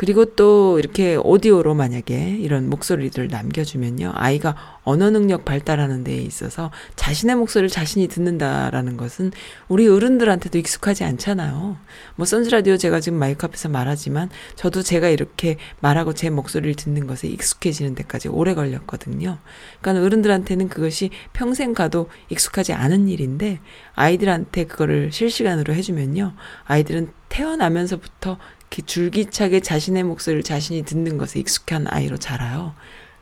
그리고 0.00 0.24
또 0.24 0.78
이렇게 0.78 1.16
오디오로 1.16 1.74
만약에 1.74 2.38
이런 2.40 2.70
목소리들을 2.70 3.28
남겨주면요. 3.28 4.12
아이가 4.14 4.56
언어 4.82 5.10
능력 5.10 5.44
발달하는 5.44 6.04
데 6.04 6.16
있어서 6.16 6.70
자신의 6.96 7.36
목소리를 7.36 7.68
자신이 7.68 8.08
듣는다라는 8.08 8.96
것은 8.96 9.30
우리 9.68 9.86
어른들한테도 9.86 10.56
익숙하지 10.56 11.04
않잖아요. 11.04 11.76
뭐 12.16 12.24
선즈라디오 12.24 12.78
제가 12.78 13.00
지금 13.00 13.18
마이크 13.18 13.44
앞에서 13.44 13.68
말하지만 13.68 14.30
저도 14.56 14.80
제가 14.80 15.10
이렇게 15.10 15.58
말하고 15.80 16.14
제 16.14 16.30
목소리를 16.30 16.76
듣는 16.76 17.06
것에 17.06 17.28
익숙해지는 17.28 17.94
데까지 17.94 18.28
오래 18.28 18.54
걸렸거든요. 18.54 19.36
그러니까 19.82 20.06
어른들한테는 20.06 20.70
그것이 20.70 21.10
평생 21.34 21.74
가도 21.74 22.08
익숙하지 22.30 22.72
않은 22.72 23.08
일인데 23.08 23.60
아이들한테 23.96 24.64
그거를 24.64 25.12
실시간으로 25.12 25.74
해주면요. 25.74 26.32
아이들은 26.64 27.12
태어나면서부터 27.28 28.38
이렇게 28.70 28.82
줄기차게 28.86 29.60
자신의 29.60 30.04
목소리를 30.04 30.44
자신이 30.44 30.84
듣는 30.84 31.18
것에 31.18 31.40
익숙한 31.40 31.86
아이로 31.88 32.18
자라요. 32.18 32.74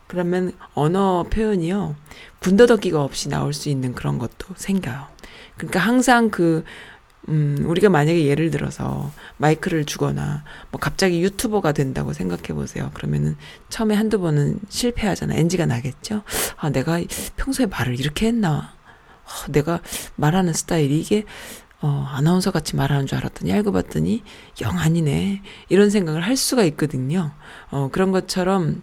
그러면 0.07 0.53
언어 0.75 1.25
표현이요. 1.31 1.97
군더더기가 2.41 3.03
없이 3.03 3.31
나올 3.31 3.55
수 3.55 3.71
있는 3.71 3.95
그런 3.95 4.19
것도 4.19 4.55
생겨요. 4.57 5.07
그러니까 5.57 5.81
항상 5.81 6.31
그, 6.31 6.65
음, 7.29 7.65
우리가 7.67 7.89
만약에 7.89 8.27
예를 8.27 8.51
들어서 8.51 9.11
마이크를 9.39 9.87
주거나 9.87 10.45
뭐 10.71 10.79
갑자기 10.79 11.23
유튜버가 11.23 11.73
된다고 11.73 12.13
생각해 12.13 12.49
보세요. 12.49 12.91
그러면은 12.93 13.37
처음에 13.71 13.95
한두 13.95 14.21
번은 14.21 14.61
실패하잖아. 14.69 15.35
NG가 15.35 15.65
나겠죠? 15.65 16.25
아, 16.57 16.71
내가 16.71 17.01
평소에 17.37 17.67
말을 17.67 17.99
이렇게 17.99 18.27
했나? 18.27 18.75
어, 19.25 19.51
내가 19.53 19.81
말하는 20.17 20.53
스타일이 20.53 21.01
이게 21.01 21.25
어, 21.81 22.09
아나운서 22.11 22.51
같이 22.51 22.75
말하는 22.75 23.07
줄 23.07 23.19
알았더니 23.19 23.53
알고 23.53 23.73
봤더니 23.73 24.23
영 24.63 24.79
아니네. 24.79 25.43
이런 25.69 25.91
생각을 25.91 26.23
할 26.23 26.37
수가 26.37 26.65
있거든요. 26.65 27.31
어, 27.71 27.89
그런 27.93 28.11
것처럼 28.11 28.83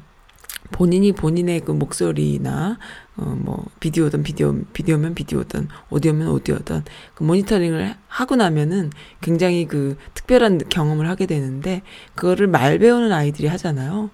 본인이 0.72 1.12
본인의 1.12 1.62
그 1.62 1.72
목소리나 1.72 2.78
어, 3.18 3.38
뭐 3.38 3.66
비디오든 3.80 4.24
비디오 4.24 4.56
비디오면 4.74 5.14
비디오든 5.14 5.68
오디오면 5.90 6.28
오디오든 6.30 6.84
그 7.14 7.24
모니터링을 7.24 7.96
하고 8.08 8.36
나면은 8.36 8.92
굉장히 9.22 9.66
그 9.66 9.98
특별한 10.14 10.62
경험을 10.70 11.08
하게 11.08 11.26
되는데 11.26 11.82
그거를 12.16 12.48
말 12.48 12.80
배우는 12.80 13.12
아이들이 13.12 13.48
하잖아요. 13.48 14.10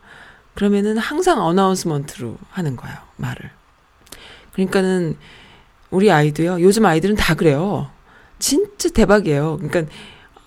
그러면은 0.53 0.97
항상 0.97 1.41
어나운스먼트로 1.41 2.37
하는 2.49 2.75
거예요, 2.75 2.97
말을. 3.15 3.49
그러니까는 4.53 5.15
우리 5.89 6.11
아이도요. 6.11 6.61
요즘 6.61 6.85
아이들은 6.85 7.15
다 7.15 7.35
그래요. 7.35 7.89
진짜 8.41 8.89
대박이에요. 8.89 9.59
그러니까 9.61 9.91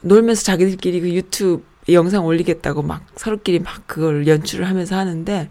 놀면서 0.02 0.42
자기들끼리 0.42 1.00
그 1.00 1.14
유튜브 1.14 1.64
영상 1.88 2.26
올리겠다고 2.26 2.82
막 2.82 3.06
서로끼리 3.16 3.60
막 3.60 3.86
그걸 3.86 4.26
연출을 4.26 4.68
하면서 4.68 4.96
하는데 4.96 5.48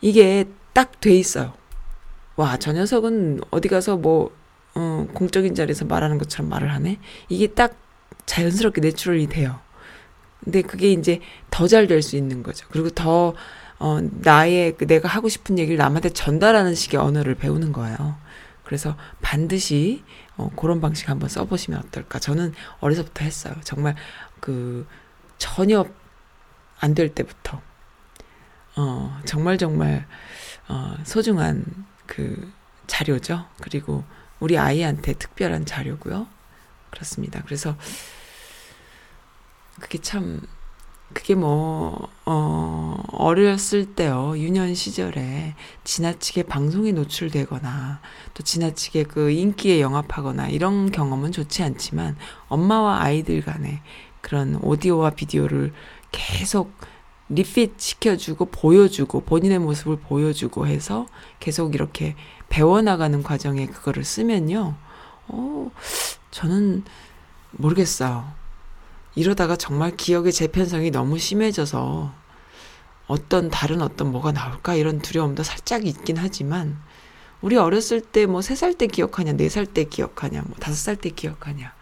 이게 0.00 0.46
딱 0.72 1.00
돼 1.00 1.14
있어요. 1.16 1.52
와, 2.36 2.56
저 2.56 2.72
녀석은 2.72 3.42
어디 3.52 3.68
가서 3.68 3.96
뭐, 3.96 4.30
어, 4.74 5.06
공적인 5.14 5.54
자리에서 5.54 5.84
말하는 5.84 6.18
것처럼 6.18 6.48
말을 6.50 6.72
하네? 6.72 6.98
이게 7.28 7.46
딱 7.46 7.76
자연스럽게 8.26 8.80
내추럴이 8.80 9.28
돼요. 9.28 9.60
근데 10.42 10.62
그게 10.62 10.90
이제 10.92 11.20
더 11.50 11.68
잘 11.68 11.86
될 11.86 12.02
수 12.02 12.16
있는 12.16 12.42
거죠. 12.42 12.66
그리고 12.70 12.90
더, 12.90 13.34
어, 13.78 14.00
나의, 14.22 14.76
그 14.76 14.86
내가 14.86 15.08
하고 15.08 15.28
싶은 15.28 15.58
얘기를 15.58 15.78
남한테 15.78 16.10
전달하는 16.10 16.74
식의 16.74 16.98
언어를 17.00 17.34
배우는 17.36 17.72
거예요. 17.72 18.16
그래서 18.64 18.96
반드시 19.22 20.02
어, 20.36 20.50
그런 20.56 20.80
방식 20.80 21.08
한번 21.08 21.28
써보시면 21.28 21.80
어떨까. 21.86 22.18
저는 22.18 22.54
어려서부터 22.80 23.24
했어요. 23.24 23.54
정말 23.64 23.94
그 24.40 24.86
전혀 25.38 25.84
안 26.80 26.94
될 26.94 27.14
때부터 27.14 27.62
어, 28.76 29.20
정말 29.24 29.56
정말 29.58 30.06
어, 30.68 30.96
소중한 31.04 31.64
그 32.06 32.52
자료죠. 32.86 33.46
그리고 33.62 34.04
우리 34.40 34.58
아이한테 34.58 35.14
특별한 35.14 35.64
자료고요. 35.64 36.26
그렇습니다. 36.90 37.42
그래서 37.44 37.76
그게 39.80 39.98
참 39.98 40.40
그게 41.14 41.34
뭐, 41.34 42.08
어, 42.26 42.96
어렸을 43.12 43.94
때요, 43.94 44.34
유년 44.36 44.74
시절에 44.74 45.54
지나치게 45.84 46.42
방송에 46.42 46.92
노출되거나, 46.92 48.00
또 48.34 48.42
지나치게 48.42 49.04
그 49.04 49.30
인기에 49.30 49.80
영합하거나, 49.80 50.48
이런 50.48 50.90
경험은 50.90 51.32
좋지 51.32 51.62
않지만, 51.62 52.16
엄마와 52.48 53.00
아이들 53.00 53.40
간에 53.42 53.80
그런 54.20 54.56
오디오와 54.56 55.10
비디오를 55.10 55.72
계속 56.10 56.72
리핏 57.28 57.74
시켜주고, 57.78 58.46
보여주고, 58.46 59.20
본인의 59.20 59.60
모습을 59.60 59.96
보여주고 59.96 60.66
해서 60.66 61.06
계속 61.38 61.74
이렇게 61.74 62.16
배워나가는 62.48 63.22
과정에 63.22 63.66
그거를 63.66 64.04
쓰면요, 64.04 64.74
어, 65.28 65.70
저는 66.32 66.84
모르겠어요. 67.52 68.43
이러다가 69.14 69.56
정말 69.56 69.96
기억의 69.96 70.32
재편성이 70.32 70.90
너무 70.90 71.18
심해져서 71.18 72.12
어떤 73.06 73.50
다른 73.50 73.82
어떤 73.82 74.10
뭐가 74.10 74.32
나올까 74.32 74.74
이런 74.74 75.00
두려움도 75.00 75.42
살짝 75.42 75.86
있긴 75.86 76.16
하지만 76.16 76.78
우리 77.42 77.56
어렸을 77.56 78.00
때 78.00 78.24
뭐 78.24 78.40
세 78.40 78.54
살 78.54 78.72
때 78.74 78.86
기억하냐, 78.86 79.34
네 79.34 79.46
살 79.48 79.66
때 79.66 79.84
기억하냐, 79.84 80.42
뭐 80.46 80.56
다섯 80.58 80.76
살 80.76 80.96
때 80.96 81.10
기억하냐. 81.10 81.72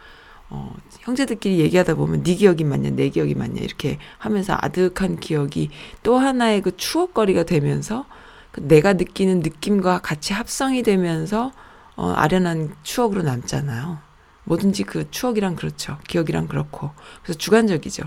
어, 0.50 0.74
형제들끼리 1.00 1.60
얘기하다 1.60 1.94
보면 1.94 2.24
네 2.24 2.34
기억이 2.34 2.64
맞냐, 2.64 2.90
내 2.90 3.08
기억이 3.08 3.34
맞냐 3.34 3.60
이렇게 3.62 3.98
하면서 4.18 4.56
아득한 4.60 5.20
기억이 5.20 5.70
또 6.02 6.18
하나의 6.18 6.60
그 6.62 6.76
추억거리가 6.76 7.44
되면서 7.44 8.06
그 8.50 8.60
내가 8.66 8.92
느끼는 8.94 9.40
느낌과 9.40 10.00
같이 10.00 10.32
합성이 10.34 10.82
되면서 10.82 11.52
어, 11.96 12.10
아련한 12.10 12.74
추억으로 12.82 13.22
남잖아요. 13.22 13.98
뭐든지 14.45 14.84
그 14.84 15.11
추억이랑 15.11 15.57
그렇죠. 15.57 15.99
기억이랑 16.09 16.49
그렇고. 16.49 16.90
그래서 17.22 17.38
주관적이죠. 17.38 18.05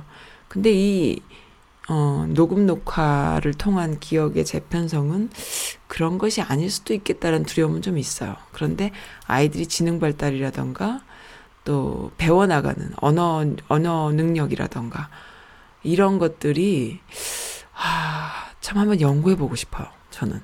근데 0.47 0.71
이, 0.73 1.19
어, 1.87 2.25
녹음 2.29 2.65
녹화를 2.65 3.53
통한 3.53 3.99
기억의 3.99 4.45
재편성은 4.45 5.29
그런 5.87 6.17
것이 6.17 6.41
아닐 6.41 6.69
수도 6.69 6.93
있겠다는 6.93 7.43
두려움은 7.43 7.81
좀 7.81 7.97
있어요. 7.97 8.35
그런데 8.51 8.91
아이들이 9.27 9.67
지능 9.67 9.99
발달이라던가 9.99 11.01
또 11.63 12.11
배워나가는 12.17 12.93
언어, 12.97 13.45
언어 13.67 14.11
능력이라던가 14.11 15.09
이런 15.83 16.19
것들이, 16.19 16.99
아, 17.75 18.45
참 18.61 18.77
한번 18.77 18.99
연구해보고 18.99 19.55
싶어요. 19.55 19.87
저는. 20.09 20.41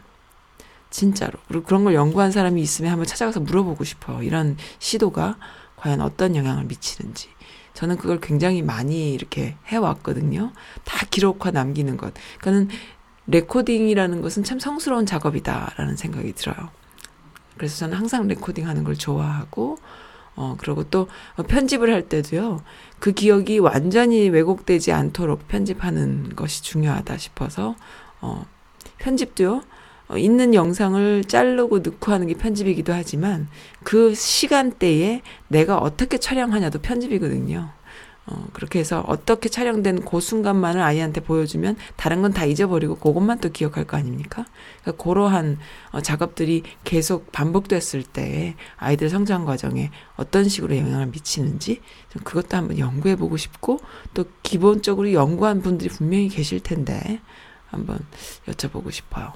진짜로. 0.92 1.40
그리고 1.48 1.64
그런 1.64 1.84
걸 1.84 1.96
연구한 1.96 2.32
사람이 2.32 2.62
있으면 2.62 2.92
한번 2.92 3.08
찾아가서 3.08 3.40
물어보고 3.40 3.84
싶어요. 3.84 4.22
이런 4.22 4.58
시도가 4.78 5.38
과연 5.82 6.00
어떤 6.02 6.36
영향을 6.36 6.66
미치는지. 6.66 7.30
저는 7.74 7.98
그걸 7.98 8.20
굉장히 8.20 8.62
많이 8.62 9.14
이렇게 9.14 9.56
해왔거든요. 9.66 10.52
다 10.84 11.08
기록화 11.10 11.50
남기는 11.50 11.98
것. 11.98 12.14
그러니까는 12.40 12.70
레코딩이라는 13.26 14.22
것은 14.22 14.44
참 14.44 14.60
성스러운 14.60 15.08
작업이다라는 15.08 15.96
생각이 15.96 16.34
들어요. 16.34 16.70
그래서 17.58 17.78
저는 17.78 17.98
항상 17.98 18.28
레코딩 18.28 18.68
하는 18.68 18.84
걸 18.84 18.96
좋아하고, 18.96 19.80
어, 20.36 20.56
그리고 20.60 20.84
또 20.84 21.08
편집을 21.48 21.92
할 21.92 22.08
때도요, 22.08 22.62
그 23.00 23.12
기억이 23.12 23.58
완전히 23.58 24.30
왜곡되지 24.30 24.92
않도록 24.92 25.48
편집하는 25.48 26.36
것이 26.36 26.62
중요하다 26.62 27.18
싶어서, 27.18 27.76
어, 28.20 28.46
편집도요, 29.00 29.56
어, 29.56 29.62
있는 30.18 30.54
영상을 30.54 31.24
자르고 31.26 31.80
넣고 31.80 32.12
하는 32.12 32.28
게 32.28 32.34
편집이기도 32.34 32.94
하지만 32.94 33.48
그 33.84 34.14
시간대에 34.14 35.22
내가 35.48 35.78
어떻게 35.78 36.18
촬영하냐도 36.18 36.80
편집이거든요. 36.80 37.70
어, 38.28 38.48
그렇게 38.54 38.80
해서 38.80 39.04
어떻게 39.08 39.50
촬영된 39.50 40.06
그 40.06 40.20
순간만을 40.20 40.82
아이한테 40.82 41.22
보여주면 41.22 41.76
다른 41.96 42.22
건 42.22 42.32
다 42.32 42.46
잊어버리고 42.46 42.96
그것만 42.96 43.40
또 43.40 43.50
기억할 43.50 43.86
거 43.86 43.98
아닙니까? 43.98 44.46
그러니까 44.82 45.04
그러한 45.04 45.58
어, 45.92 46.02
작업들이 46.02 46.64
계속 46.84 47.32
반복됐을 47.32 48.04
때 48.04 48.56
아이들 48.78 49.10
성장 49.10 49.46
과정에 49.46 49.90
어떤 50.18 50.48
식으로 50.48 50.78
영향을 50.78 51.08
미치는지 51.08 51.82
좀 52.10 52.22
그것도 52.24 52.56
한번 52.56 52.78
연구해 52.78 53.16
보고 53.16 53.38
싶고 53.38 53.80
또 54.14 54.26
기본적으로 54.44 55.12
연구한 55.14 55.62
분들이 55.62 55.90
분명히 55.90 56.30
계실 56.30 56.60
텐데 56.62 57.20
한번 57.68 58.00
여쭤보고 58.48 58.92
싶어요. 58.92 59.34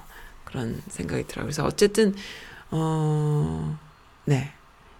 그런 0.56 0.80
생각이 0.88 1.26
들어요. 1.26 1.44
그래서 1.44 1.66
어쨌든 1.66 2.14
어, 2.70 3.78
네. 4.24 4.52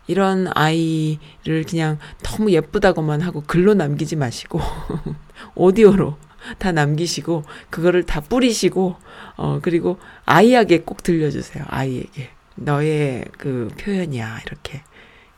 이런 0.06 0.46
아이를 0.54 1.64
그냥 1.68 1.98
너무 2.22 2.52
예쁘다고만 2.52 3.22
하고 3.22 3.42
글로 3.46 3.72
남기지 3.74 4.16
마시고 4.16 4.60
오디오로 5.56 6.16
다 6.58 6.70
남기시고 6.72 7.42
그거를 7.70 8.04
다 8.04 8.20
뿌리시고 8.20 8.96
어 9.36 9.58
그리고 9.62 9.98
아이에게 10.26 10.82
꼭 10.82 11.02
들려주세요. 11.02 11.64
아이에게 11.68 12.30
너의 12.54 13.24
그 13.38 13.68
표현이야 13.80 14.40
이렇게 14.46 14.82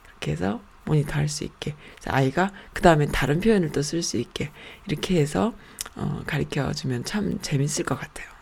이렇게 0.08 0.32
해서 0.32 0.60
모니터 0.84 1.14
할 1.14 1.28
수 1.28 1.44
있게 1.44 1.74
아이가 2.06 2.50
그 2.74 2.82
다음에 2.82 3.06
다른 3.06 3.40
표현을 3.40 3.70
또 3.70 3.80
쓸 3.80 4.02
수 4.02 4.18
있게 4.18 4.50
이렇게 4.86 5.18
해서 5.20 5.54
어 5.96 6.22
가르쳐 6.26 6.72
주면 6.74 7.04
참 7.04 7.38
재밌을 7.40 7.84
것 7.84 7.98
같아요. 7.98 8.37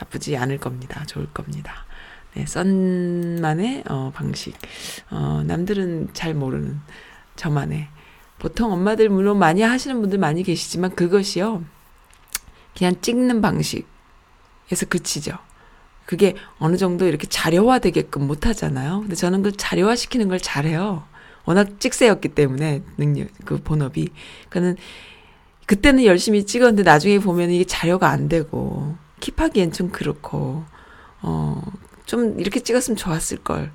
나쁘지 0.00 0.36
않을 0.36 0.58
겁니다. 0.58 1.04
좋을 1.06 1.26
겁니다. 1.32 1.84
네, 2.34 2.46
썬만의 2.46 3.84
어, 3.88 4.12
방식. 4.14 4.56
어, 5.10 5.42
남들은 5.46 6.10
잘 6.12 6.34
모르는 6.34 6.80
저만의. 7.36 7.88
보통 8.38 8.72
엄마들 8.72 9.08
물론 9.08 9.38
많이 9.38 9.62
하시는 9.62 10.00
분들 10.00 10.18
많이 10.18 10.42
계시지만 10.42 10.94
그것이요. 10.94 11.62
그냥 12.76 12.94
찍는 13.00 13.42
방식에서 13.42 14.86
그치죠. 14.88 15.36
그게 16.06 16.34
어느 16.58 16.76
정도 16.76 17.06
이렇게 17.06 17.26
자료화 17.26 17.78
되게끔 17.78 18.26
못 18.26 18.46
하잖아요. 18.46 19.00
근데 19.00 19.14
저는 19.14 19.42
그 19.42 19.52
자료화 19.52 19.94
시키는 19.94 20.28
걸 20.28 20.40
잘해요. 20.40 21.04
워낙 21.44 21.80
찍새였기 21.80 22.28
때문에 22.30 22.82
능력, 22.96 23.28
그 23.44 23.60
본업이. 23.62 24.08
그는 24.48 24.76
그때는 25.66 26.04
열심히 26.04 26.46
찍었는데 26.46 26.82
나중에 26.82 27.18
보면 27.18 27.50
이게 27.50 27.64
자료가 27.64 28.08
안 28.08 28.28
되고 28.28 28.96
킵하기엔 29.20 29.72
좀 29.72 29.90
그렇고, 29.90 30.64
어, 31.22 31.62
좀 32.06 32.40
이렇게 32.40 32.60
찍었으면 32.60 32.96
좋았을 32.96 33.38
걸. 33.38 33.70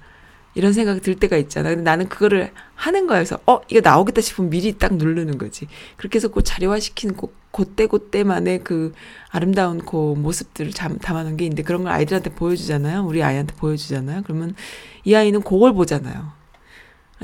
이런 0.55 0.71
생각이 0.71 1.01
들 1.01 1.15
때가 1.15 1.35
있잖아. 1.35 1.69
근데 1.69 1.83
나는 1.83 2.07
그거를 2.07 2.51
하는 2.75 3.07
거여서, 3.07 3.39
어, 3.45 3.59
이거 3.67 3.81
나오겠다 3.81 4.21
싶으면 4.21 4.49
미리 4.49 4.77
딱 4.77 4.95
누르는 4.95 5.37
거지. 5.37 5.67
그렇게 5.97 6.17
해서 6.17 6.29
그 6.29 6.43
자료화 6.43 6.79
시키는 6.79 7.17
그, 7.17 7.27
그때 7.51 7.87
그때만의 7.87 8.63
그 8.63 8.93
아름다운 9.29 9.79
그 9.79 9.95
모습들을 9.95 10.71
잠, 10.71 10.97
담아놓은 10.97 11.35
게 11.35 11.45
있는데 11.45 11.63
그런 11.63 11.83
걸 11.83 11.91
아이들한테 11.91 12.31
보여주잖아요. 12.31 13.05
우리 13.05 13.21
아이한테 13.21 13.53
보여주잖아요. 13.55 14.23
그러면 14.23 14.55
이 15.03 15.13
아이는 15.13 15.41
그걸 15.41 15.73
보잖아요. 15.73 16.31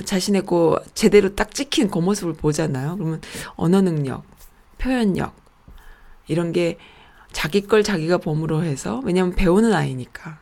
자신의 0.04 0.44
그 0.46 0.76
제대로 0.94 1.34
딱 1.36 1.54
찍힌 1.54 1.90
그 1.90 2.00
모습을 2.00 2.34
보잖아요. 2.34 2.98
그러면 2.98 3.22
언어 3.56 3.82
능력, 3.82 4.24
표현력, 4.78 5.36
이런 6.28 6.52
게 6.52 6.78
자기 7.32 7.62
걸 7.62 7.84
자기가 7.84 8.18
봄으로 8.18 8.64
해서, 8.64 9.02
왜냐면 9.04 9.34
배우는 9.36 9.74
아이니까. 9.74 10.40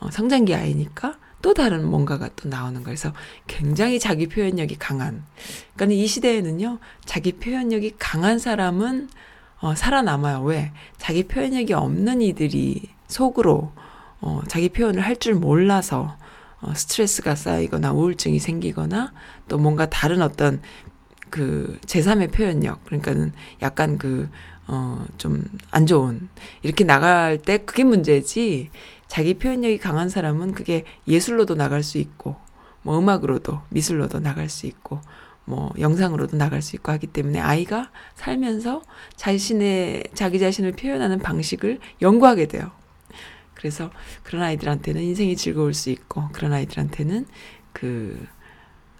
어, 0.00 0.10
성장기 0.10 0.54
아이니까 0.54 1.16
또 1.42 1.54
다른 1.54 1.88
뭔가가 1.88 2.28
또 2.36 2.48
나오는 2.48 2.74
거예요. 2.82 2.84
그래서 2.84 3.12
굉장히 3.46 3.98
자기 3.98 4.26
표현력이 4.28 4.76
강한. 4.76 5.24
그러니까 5.74 5.94
이 6.02 6.06
시대에는요, 6.06 6.78
자기 7.04 7.32
표현력이 7.32 7.94
강한 7.98 8.38
사람은 8.38 9.08
어, 9.60 9.74
살아남아요. 9.74 10.42
왜? 10.42 10.72
자기 10.98 11.24
표현력이 11.24 11.72
없는 11.72 12.20
이들이 12.20 12.90
속으로 13.08 13.72
어, 14.20 14.40
자기 14.48 14.68
표현을 14.68 15.02
할 15.02 15.16
줄 15.16 15.34
몰라서 15.34 16.16
어, 16.60 16.74
스트레스가 16.74 17.34
쌓이거나 17.34 17.92
우울증이 17.92 18.38
생기거나 18.38 19.12
또 19.48 19.58
뭔가 19.58 19.86
다른 19.88 20.20
어떤 20.22 20.60
그 21.30 21.78
제3의 21.86 22.32
표현력 22.32 22.84
그러니까는 22.84 23.32
약간 23.62 23.98
그 23.98 24.28
어, 24.68 25.04
좀 25.18 25.42
안 25.70 25.86
좋은 25.86 26.28
이렇게 26.62 26.84
나갈 26.84 27.38
때 27.38 27.58
그게 27.58 27.84
문제지 27.84 28.70
자기 29.08 29.34
표현력이 29.34 29.78
강한 29.78 30.08
사람은 30.08 30.52
그게 30.52 30.84
예술로도 31.06 31.54
나갈 31.54 31.82
수 31.82 31.98
있고, 31.98 32.36
뭐 32.82 32.98
음악으로도, 32.98 33.60
미술로도 33.70 34.20
나갈 34.20 34.48
수 34.48 34.66
있고, 34.66 35.00
뭐 35.44 35.72
영상으로도 35.78 36.36
나갈 36.36 36.60
수 36.60 36.74
있고 36.76 36.90
하기 36.92 37.06
때문에 37.08 37.38
아이가 37.38 37.90
살면서 38.14 38.82
자신의, 39.14 40.04
자기 40.14 40.38
자신을 40.40 40.72
표현하는 40.72 41.20
방식을 41.20 41.78
연구하게 42.02 42.46
돼요. 42.46 42.72
그래서 43.54 43.90
그런 44.22 44.42
아이들한테는 44.42 45.02
인생이 45.02 45.36
즐거울 45.36 45.72
수 45.72 45.90
있고, 45.90 46.28
그런 46.32 46.52
아이들한테는 46.52 47.26
그 47.72 48.26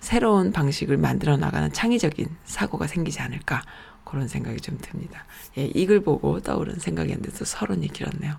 새로운 0.01 0.53
방식을 0.53 0.99
만들어 0.99 1.37
나가는 1.37 1.73
창의적인 1.73 2.29
사고가 2.45 2.87
생기지 2.87 3.21
않을까. 3.21 3.63
그런 4.07 4.29
생각이 4.29 4.61
좀 4.61 4.79
듭니다. 4.81 5.27
예, 5.59 5.67
이 5.75 5.87
글 5.87 6.01
보고 6.01 6.41
떠오른 6.41 6.79
생각이었는데 6.79 7.37
또 7.39 7.45
서론이 7.45 7.89
길었네요. 7.93 8.35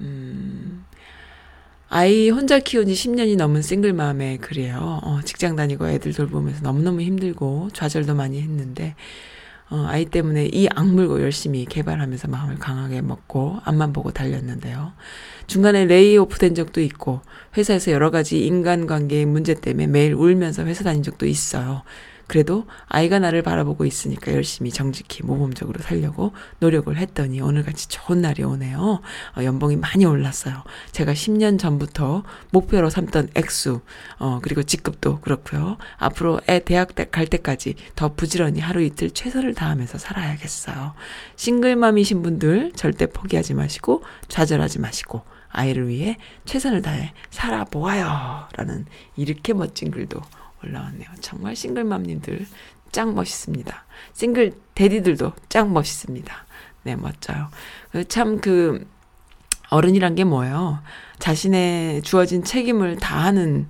음, 0.00 0.84
아이 1.88 2.30
혼자 2.30 2.58
키운 2.58 2.86
지 2.86 2.94
10년이 2.94 3.36
넘은 3.36 3.62
싱글맘의 3.62 4.38
글이에요. 4.38 5.00
어, 5.02 5.20
직장 5.24 5.56
다니고 5.56 5.88
애들 5.88 6.12
돌보면서 6.12 6.62
너무너무 6.62 7.00
힘들고 7.02 7.70
좌절도 7.72 8.14
많이 8.14 8.40
했는데, 8.42 8.94
어, 9.70 9.86
아이 9.88 10.04
때문에 10.04 10.46
이 10.52 10.68
악물고 10.74 11.22
열심히 11.22 11.64
개발하면서 11.64 12.28
마음을 12.28 12.58
강하게 12.58 13.02
먹고 13.02 13.60
앞만 13.64 13.92
보고 13.92 14.10
달렸는데요. 14.12 14.92
중간에 15.46 15.84
레이오프 15.86 16.38
된 16.38 16.54
적도 16.54 16.80
있고, 16.80 17.20
회사에서 17.56 17.92
여러 17.92 18.10
가지 18.10 18.44
인간관계의 18.46 19.26
문제 19.26 19.54
때문에 19.54 19.86
매일 19.86 20.14
울면서 20.14 20.64
회사 20.66 20.84
다닌 20.84 21.02
적도 21.02 21.26
있어요. 21.26 21.82
그래도 22.26 22.66
아이가 22.86 23.18
나를 23.18 23.42
바라보고 23.42 23.84
있으니까 23.84 24.32
열심히 24.32 24.70
정직히 24.70 25.22
모범적으로 25.22 25.80
살려고 25.80 26.32
노력을 26.58 26.94
했더니 26.96 27.40
오늘같이 27.40 27.88
좋은 27.88 28.20
날이 28.20 28.42
오네요. 28.42 29.00
어, 29.36 29.44
연봉이 29.44 29.76
많이 29.76 30.04
올랐어요. 30.04 30.64
제가 30.92 31.12
10년 31.12 31.58
전부터 31.58 32.24
목표로 32.50 32.90
삼던 32.90 33.30
액수, 33.34 33.80
어, 34.18 34.40
그리고 34.42 34.62
직급도 34.62 35.20
그렇고요. 35.20 35.76
앞으로 35.98 36.40
애 36.48 36.58
대학 36.58 36.94
갈 37.10 37.26
때까지 37.26 37.74
더 37.94 38.14
부지런히 38.14 38.60
하루 38.60 38.82
이틀 38.82 39.10
최선을 39.10 39.54
다하면서 39.54 39.98
살아야겠어요. 39.98 40.94
싱글맘이신 41.36 42.22
분들 42.22 42.72
절대 42.74 43.06
포기하지 43.06 43.54
마시고 43.54 44.02
좌절하지 44.28 44.80
마시고 44.80 45.22
아이를 45.48 45.88
위해 45.88 46.18
최선을 46.44 46.82
다해 46.82 47.12
살아보아요. 47.30 48.48
라는 48.56 48.86
이렇게 49.16 49.52
멋진 49.52 49.90
글도 49.90 50.20
올라왔네요. 50.64 51.08
정말 51.20 51.56
싱글맘님들 51.56 52.46
짱 52.92 53.14
멋있습니다. 53.14 53.84
싱글 54.12 54.52
데디들도 54.74 55.32
짱 55.48 55.72
멋있습니다. 55.72 56.46
네, 56.84 56.96
멋져요. 56.96 57.48
참 58.08 58.40
그 58.40 58.86
어른이란 59.70 60.14
게 60.14 60.24
뭐예요? 60.24 60.80
자신의 61.18 62.02
주어진 62.02 62.44
책임을 62.44 62.96
다하는 62.96 63.66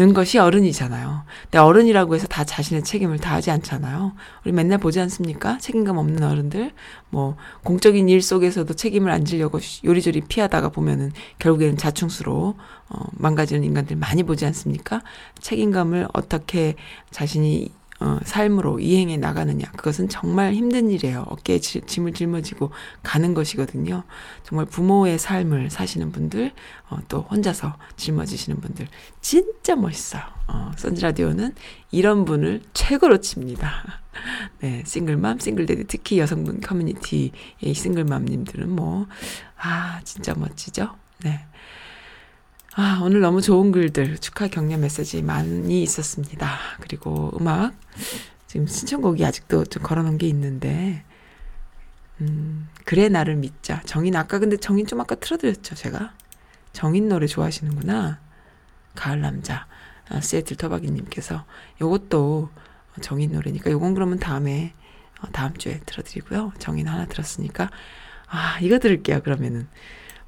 는 0.00 0.14
것이 0.14 0.38
어른이잖아요. 0.38 1.24
근데 1.42 1.58
어른이라고 1.58 2.14
해서 2.14 2.26
다 2.26 2.42
자신의 2.42 2.84
책임을 2.84 3.18
다하지 3.18 3.50
않잖아요. 3.50 4.14
우리 4.42 4.52
맨날 4.52 4.78
보지 4.78 4.98
않습니까? 4.98 5.58
책임감 5.58 5.98
없는 5.98 6.22
어른들. 6.22 6.72
뭐, 7.10 7.36
공적인 7.64 8.08
일 8.08 8.22
속에서도 8.22 8.72
책임을 8.72 9.10
안 9.10 9.26
지려고 9.26 9.60
요리조리 9.84 10.22
피하다가 10.22 10.70
보면은 10.70 11.12
결국에는 11.38 11.76
자충수로, 11.76 12.54
어, 12.88 13.04
망가지는 13.12 13.62
인간들 13.62 13.96
많이 13.96 14.22
보지 14.22 14.46
않습니까? 14.46 15.02
책임감을 15.38 16.08
어떻게 16.14 16.76
자신이 17.10 17.68
어, 18.00 18.18
삶으로 18.24 18.80
이행해 18.80 19.18
나가느냐. 19.18 19.70
그것은 19.72 20.08
정말 20.08 20.54
힘든 20.54 20.90
일이에요. 20.90 21.26
어깨에 21.28 21.58
지, 21.58 21.82
짐을 21.82 22.14
짊어지고 22.14 22.70
가는 23.02 23.34
것이거든요. 23.34 24.04
정말 24.42 24.64
부모의 24.64 25.18
삶을 25.18 25.70
사시는 25.70 26.10
분들, 26.10 26.52
어, 26.88 26.98
또 27.08 27.20
혼자서 27.20 27.76
짊어지시는 27.96 28.60
분들, 28.60 28.88
진짜 29.20 29.76
멋있어요. 29.76 30.22
어, 30.48 30.72
선지라디오는 30.76 31.54
이런 31.90 32.24
분을 32.24 32.62
최고로 32.72 33.20
칩니다. 33.20 34.00
네, 34.60 34.82
싱글맘, 34.86 35.38
싱글데디, 35.38 35.84
특히 35.86 36.18
여성분 36.18 36.60
커뮤니티의 36.60 37.32
싱글맘님들은 37.74 38.70
뭐, 38.70 39.08
아, 39.58 40.00
진짜 40.04 40.34
멋지죠? 40.34 40.96
네. 41.22 41.46
아, 42.76 43.00
오늘 43.02 43.20
너무 43.20 43.42
좋은 43.42 43.72
글들, 43.72 44.18
축하 44.18 44.46
격려 44.46 44.78
메시지 44.78 45.22
많이 45.22 45.82
있었습니다. 45.82 46.56
그리고 46.80 47.32
음악, 47.40 47.74
지금 48.46 48.66
신청곡이 48.66 49.24
아직도 49.24 49.64
좀 49.64 49.82
걸어놓은 49.82 50.18
게 50.18 50.28
있는데, 50.28 51.04
음, 52.20 52.68
그래, 52.84 53.08
나를 53.08 53.36
믿자. 53.36 53.82
정인, 53.86 54.14
아까 54.14 54.38
근데 54.38 54.56
정인 54.56 54.86
좀 54.86 55.00
아까 55.00 55.16
틀어드렸죠, 55.16 55.74
제가? 55.74 56.14
정인 56.72 57.08
노래 57.08 57.26
좋아하시는구나. 57.26 58.20
가을 58.94 59.20
남자. 59.20 59.66
아, 60.08 60.20
세틀 60.20 60.56
터바기님께서 60.56 61.44
요것도 61.80 62.50
정인 63.00 63.32
노래니까 63.32 63.70
요건 63.70 63.94
그러면 63.94 64.18
다음에 64.18 64.74
어, 65.20 65.28
다음 65.32 65.56
주에 65.56 65.80
들어드리고요. 65.86 66.52
정인 66.58 66.88
하나 66.88 67.06
들었으니까 67.06 67.70
아 68.28 68.58
이거 68.60 68.78
들을게요. 68.78 69.22
그러면은 69.22 69.68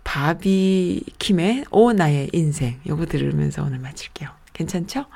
바비 0.04 1.04
킴의 1.18 1.66
오 1.70 1.92
나의 1.92 2.30
인생 2.32 2.80
요거 2.86 3.06
들으면서 3.06 3.62
오늘 3.62 3.78
마칠게요. 3.78 4.30
괜찮죠? 4.52 5.06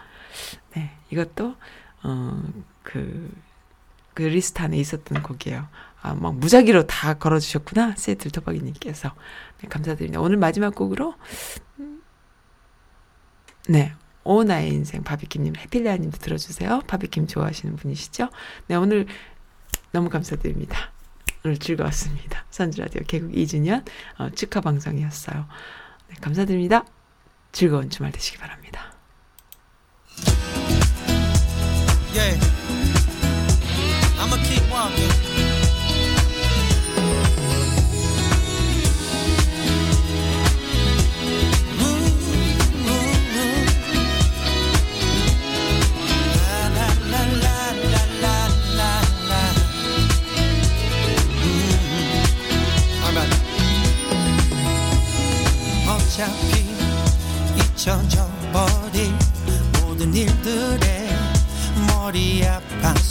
네 0.75 0.97
이것도 1.11 1.57
어그 2.03 3.31
그 4.15 4.23
리스트 4.23 4.63
안에 4.63 4.79
있었던 4.79 5.23
곡이에요. 5.23 5.69
아, 6.01 6.15
막 6.15 6.37
무작위로 6.37 6.87
다 6.87 7.15
걸어주셨구나. 7.15 7.97
세틀 7.97 8.31
터바기님께서. 8.31 9.13
네, 9.61 9.69
감사드립니다. 9.69 10.21
오늘 10.21 10.39
마지막 10.39 10.75
곡으로, 10.75 11.15
음, 11.81 12.01
네. 13.69 13.93
오 14.25 14.43
나의 14.43 14.71
인생 14.71 15.03
바비킴님, 15.03 15.57
해필리아님도 15.57 16.19
들어주세요. 16.19 16.81
바비킴 16.87 17.27
좋아하시는 17.27 17.77
분이시죠? 17.77 18.31
네, 18.69 18.77
오늘 18.77 19.07
너무 19.93 20.09
감사드립니다. 20.09 20.93
오늘 21.47 21.59
즐거웠습니다. 21.59 22.45
선즈라디오 22.51 23.03
개국 23.07 23.31
2주년 23.31 23.85
어, 24.19 24.31
축하 24.31 24.61
방송이었어요. 24.61 25.47
네, 26.09 26.17
감사드립니다. 26.21 26.85
즐거운 27.53 27.89
주말 27.89 28.11
되시기 28.11 28.37
바랍니다. 28.37 28.93
Yeah. 32.13 32.37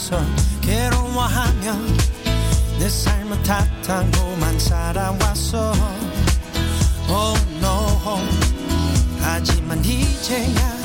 아파서 0.06 0.24
괴로워하며 0.62 1.76
내 2.78 2.88
삶을 2.88 3.42
탓하고만 3.42 4.60
살아왔어. 4.60 5.74
Oh 7.10 7.40
no. 7.58 8.22
하지만 9.20 9.84
이제야 9.84 10.78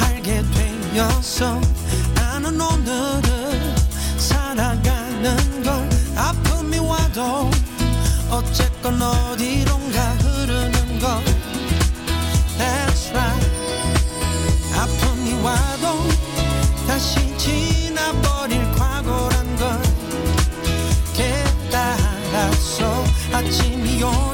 알게 0.00 0.42
되었어. 0.92 1.58
나는 2.14 2.60
오늘을 2.60 3.76
살아가는 4.18 5.62
걸 5.62 5.88
아픔이 6.14 6.78
와도 6.80 7.50
어쨌건 8.30 9.00
어디론가 9.00 10.10
흐르는 10.16 10.98
걸. 10.98 11.24
That's 12.58 13.10
right. 13.10 13.50
아픔이 14.76 15.32
와도 15.42 16.08
다시 16.86 17.33
아 24.02 24.33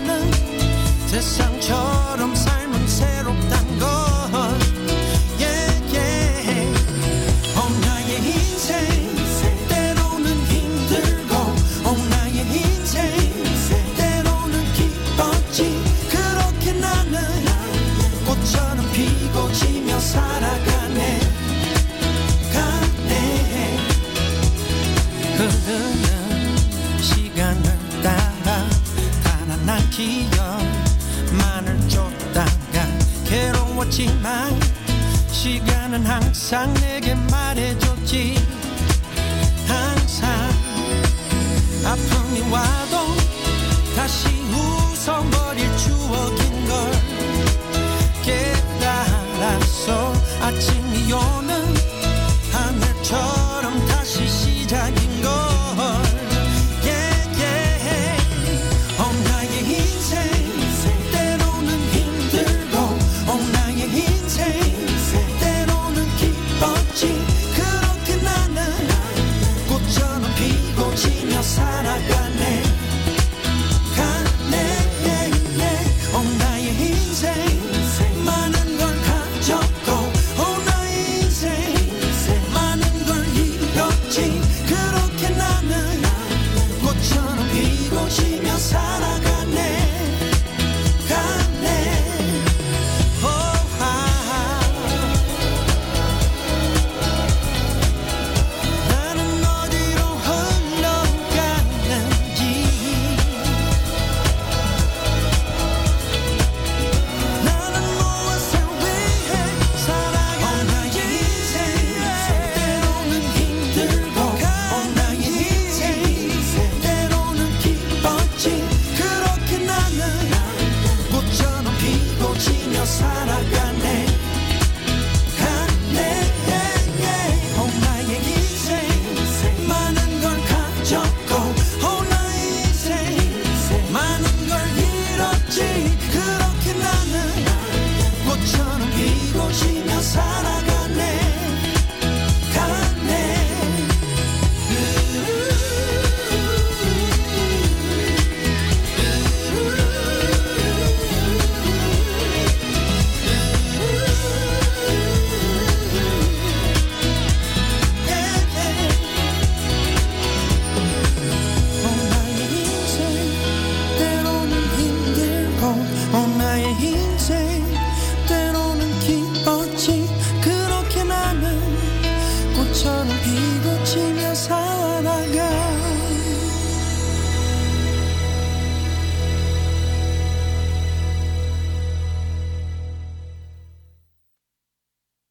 시간은 35.91 36.07
항상 36.07 36.73
내게 36.75 37.15
말해줬지. 37.15 38.37
항상 39.67 40.31
아픔이 41.85 42.41
와도 42.51 43.17
다시 43.97 44.29
웃어버릴 44.29 45.77
추억인 45.77 46.50